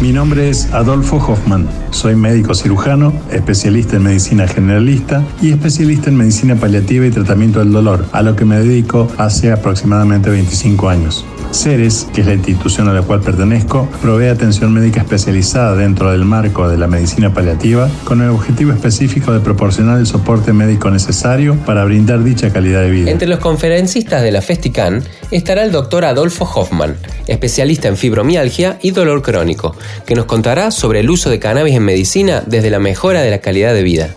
Mi 0.03 0.11
nombre 0.11 0.49
es 0.49 0.69
Adolfo 0.73 1.19
Hoffman. 1.19 1.69
Soy 1.93 2.17
médico 2.17 2.57
cirujano, 2.57 3.13
especialista 3.31 3.99
en 3.99 4.03
medicina 4.03 4.49
generalista 4.49 5.23
y 5.41 5.53
especialista 5.53 6.11
en 6.11 6.17
medicina 6.17 6.57
paliativa 6.57 7.07
y 7.07 7.13
tratamiento 7.13 7.61
del 7.61 7.71
dolor, 7.71 8.07
a 8.11 8.21
lo 8.23 8.35
que 8.35 8.45
me 8.45 8.59
dedico 8.59 9.07
hace 9.17 9.53
aproximadamente 9.53 10.29
25 10.29 10.89
años. 10.89 11.25
Ceres, 11.53 12.09
que 12.13 12.23
es 12.23 12.27
la 12.27 12.35
institución 12.35 12.89
a 12.89 12.95
la 12.95 13.03
cual 13.03 13.21
pertenezco, 13.21 13.89
provee 14.01 14.27
atención 14.27 14.73
médica 14.73 15.03
especializada 15.03 15.77
dentro 15.77 16.11
del 16.11 16.25
marco 16.25 16.69
de 16.69 16.79
la 16.79 16.89
medicina 16.89 17.33
paliativa 17.33 17.89
con 18.03 18.23
el 18.23 18.31
objetivo 18.31 18.73
específico 18.73 19.33
de 19.33 19.39
proporcionar 19.39 20.01
el 20.01 20.07
soporte 20.07 20.53
médico 20.53 20.91
necesario 20.91 21.55
para 21.65 21.85
brindar 21.85 22.25
dicha 22.25 22.53
calidad 22.53 22.81
de 22.81 22.91
vida. 22.91 23.11
Entre 23.13 23.29
los 23.29 23.39
conferencistas 23.39 24.23
de 24.23 24.33
la 24.33 24.43
Festican 24.43 25.05
estará 25.33 25.65
el 25.65 25.73
doctor 25.73 26.05
Adolfo 26.05 26.45
Hoffman, 26.45 26.97
especialista 27.27 27.89
en 27.89 27.97
fibromialgia 27.97 28.79
y 28.83 28.91
dolor 28.93 29.23
crónico, 29.23 29.75
que 30.07 30.15
nos 30.15 30.27
contará 30.27 30.71
sobre 30.71 31.01
el 31.01 31.11
uso 31.11 31.31
de 31.31 31.41
cannabis 31.41 31.75
en 31.75 31.85
medicina 31.85 32.43
desde 32.47 32.71
la 32.71 32.79
mejora 32.79 33.23
de 33.23 33.31
la 33.31 33.41
calidad 33.41 33.75
de 33.75 33.83
vida. 33.83 34.15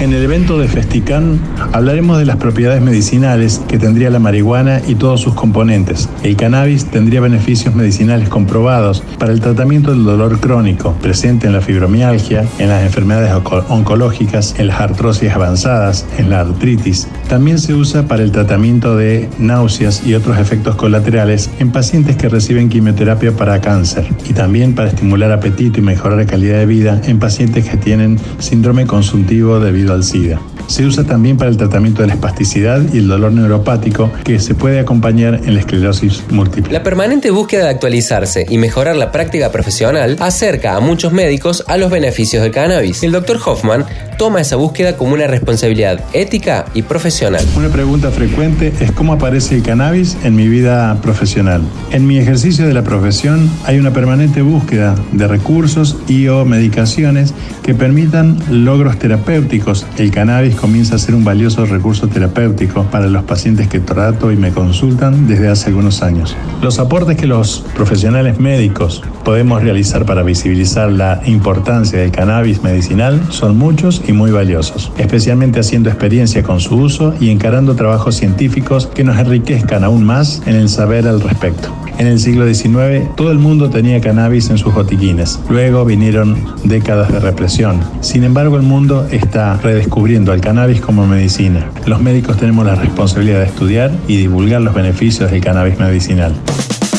En 0.00 0.12
el 0.12 0.22
evento 0.22 0.60
de 0.60 0.68
Festican 0.68 1.40
hablaremos 1.72 2.18
de 2.18 2.24
las 2.24 2.36
propiedades 2.36 2.80
medicinales 2.80 3.60
que 3.66 3.78
tendría 3.78 4.10
la 4.10 4.20
marihuana 4.20 4.80
y 4.86 4.94
todos 4.94 5.20
sus 5.20 5.34
componentes. 5.34 6.08
El 6.22 6.36
cannabis 6.36 6.84
tendría 6.84 7.20
beneficios 7.20 7.74
medicinales 7.74 8.28
comprobados 8.28 9.02
para 9.18 9.32
el 9.32 9.40
tratamiento 9.40 9.90
del 9.90 10.04
dolor 10.04 10.38
crónico, 10.38 10.92
presente 11.02 11.48
en 11.48 11.52
la 11.52 11.62
fibromialgia, 11.62 12.44
en 12.60 12.68
las 12.68 12.84
enfermedades 12.84 13.32
oncológicas, 13.68 14.54
en 14.58 14.68
las 14.68 14.80
artrosis 14.80 15.32
avanzadas, 15.32 16.06
en 16.16 16.30
la 16.30 16.42
artritis. 16.42 17.08
También 17.28 17.58
se 17.58 17.74
usa 17.74 18.06
para 18.06 18.22
el 18.22 18.30
tratamiento 18.30 18.96
de 18.96 19.28
náuseas 19.40 20.06
y 20.06 20.14
otros 20.14 20.38
efectos 20.38 20.76
colaterales 20.76 21.50
en 21.58 21.72
pacientes 21.72 22.16
que 22.16 22.28
reciben 22.28 22.68
quimioterapia 22.68 23.32
para 23.32 23.60
cáncer 23.60 24.06
y 24.30 24.32
también 24.32 24.76
para 24.76 24.90
estimular 24.90 25.32
apetito 25.32 25.80
y 25.80 25.82
mejorar 25.82 26.18
la 26.18 26.26
calidad 26.26 26.58
de 26.58 26.66
vida 26.66 27.00
en 27.04 27.18
pacientes 27.18 27.68
que 27.68 27.76
tienen 27.76 28.16
síndrome 28.38 28.86
consultivo 28.86 29.58
debido 29.58 29.87
al 29.90 30.04
SIDA. 30.04 30.57
Se 30.68 30.84
usa 30.84 31.04
también 31.04 31.38
para 31.38 31.50
el 31.50 31.56
tratamiento 31.56 32.02
de 32.02 32.08
la 32.08 32.14
espasticidad 32.14 32.82
y 32.92 32.98
el 32.98 33.08
dolor 33.08 33.32
neuropático 33.32 34.12
que 34.22 34.38
se 34.38 34.54
puede 34.54 34.78
acompañar 34.78 35.40
en 35.44 35.54
la 35.54 35.60
esclerosis 35.60 36.22
múltiple. 36.30 36.72
La 36.72 36.82
permanente 36.82 37.30
búsqueda 37.30 37.64
de 37.64 37.70
actualizarse 37.70 38.46
y 38.48 38.58
mejorar 38.58 38.94
la 38.94 39.10
práctica 39.10 39.50
profesional 39.50 40.16
acerca 40.20 40.76
a 40.76 40.80
muchos 40.80 41.12
médicos 41.12 41.64
a 41.68 41.78
los 41.78 41.90
beneficios 41.90 42.42
del 42.42 42.52
cannabis. 42.52 43.02
El 43.02 43.12
Dr. 43.12 43.38
Hoffman 43.44 43.86
toma 44.18 44.40
esa 44.40 44.56
búsqueda 44.56 44.96
como 44.96 45.14
una 45.14 45.26
responsabilidad 45.26 46.04
ética 46.12 46.66
y 46.74 46.82
profesional. 46.82 47.42
Una 47.56 47.68
pregunta 47.68 48.10
frecuente 48.10 48.72
es 48.80 48.92
cómo 48.92 49.14
aparece 49.14 49.54
el 49.54 49.62
cannabis 49.62 50.18
en 50.22 50.36
mi 50.36 50.48
vida 50.48 50.98
profesional. 51.00 51.62
En 51.92 52.06
mi 52.06 52.18
ejercicio 52.18 52.66
de 52.66 52.74
la 52.74 52.82
profesión 52.82 53.50
hay 53.64 53.78
una 53.78 53.92
permanente 53.92 54.42
búsqueda 54.42 54.96
de 55.12 55.26
recursos 55.28 55.96
y 56.08 56.28
o 56.28 56.44
medicaciones 56.44 57.32
que 57.62 57.74
permitan 57.74 58.38
logros 58.50 58.98
terapéuticos. 58.98 59.86
El 59.96 60.10
cannabis 60.10 60.57
comienza 60.60 60.96
a 60.96 60.98
ser 60.98 61.14
un 61.14 61.24
valioso 61.24 61.64
recurso 61.64 62.08
terapéutico 62.08 62.84
para 62.84 63.06
los 63.06 63.24
pacientes 63.24 63.68
que 63.68 63.80
trato 63.80 64.32
y 64.32 64.36
me 64.36 64.50
consultan 64.50 65.26
desde 65.26 65.48
hace 65.48 65.68
algunos 65.68 66.02
años. 66.02 66.36
Los 66.62 66.78
aportes 66.78 67.16
que 67.16 67.26
los 67.26 67.64
profesionales 67.74 68.38
médicos 68.38 69.02
podemos 69.24 69.62
realizar 69.62 70.04
para 70.04 70.22
visibilizar 70.22 70.90
la 70.90 71.20
importancia 71.26 72.00
del 72.00 72.10
cannabis 72.10 72.62
medicinal 72.62 73.20
son 73.30 73.56
muchos 73.56 74.02
y 74.06 74.12
muy 74.12 74.30
valiosos, 74.30 74.92
especialmente 74.98 75.60
haciendo 75.60 75.88
experiencia 75.88 76.42
con 76.42 76.60
su 76.60 76.76
uso 76.76 77.14
y 77.20 77.30
encarando 77.30 77.74
trabajos 77.74 78.16
científicos 78.16 78.86
que 78.86 79.04
nos 79.04 79.18
enriquezcan 79.18 79.84
aún 79.84 80.04
más 80.04 80.42
en 80.46 80.56
el 80.56 80.68
saber 80.68 81.06
al 81.06 81.20
respecto. 81.20 81.72
En 81.98 82.06
el 82.06 82.20
siglo 82.20 82.46
XIX 82.46 83.12
todo 83.16 83.32
el 83.32 83.38
mundo 83.38 83.70
tenía 83.70 84.00
cannabis 84.00 84.50
en 84.50 84.58
sus 84.58 84.72
botiquines. 84.72 85.40
Luego 85.48 85.84
vinieron 85.84 86.38
décadas 86.62 87.12
de 87.12 87.18
represión. 87.18 87.80
Sin 88.02 88.22
embargo, 88.22 88.56
el 88.56 88.62
mundo 88.62 89.08
está 89.10 89.56
redescubriendo 89.56 90.30
al 90.30 90.40
cannabis 90.40 90.80
como 90.80 91.08
medicina. 91.08 91.68
Los 91.86 92.00
médicos 92.00 92.36
tenemos 92.36 92.64
la 92.64 92.76
responsabilidad 92.76 93.40
de 93.40 93.46
estudiar 93.46 93.90
y 94.06 94.16
divulgar 94.16 94.60
los 94.60 94.74
beneficios 94.74 95.30
del 95.32 95.40
cannabis 95.40 95.76
medicinal. 95.80 96.34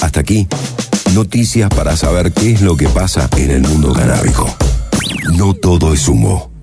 Hasta 0.01 0.19
aquí, 0.19 0.47
noticias 1.13 1.69
para 1.69 1.95
saber 1.95 2.33
qué 2.33 2.51
es 2.51 2.61
lo 2.61 2.75
que 2.75 2.89
pasa 2.89 3.29
en 3.37 3.51
el 3.51 3.61
mundo 3.61 3.93
canábico. 3.93 4.53
No 5.37 5.53
todo 5.53 5.93
es 5.93 6.09
humo. 6.09 6.58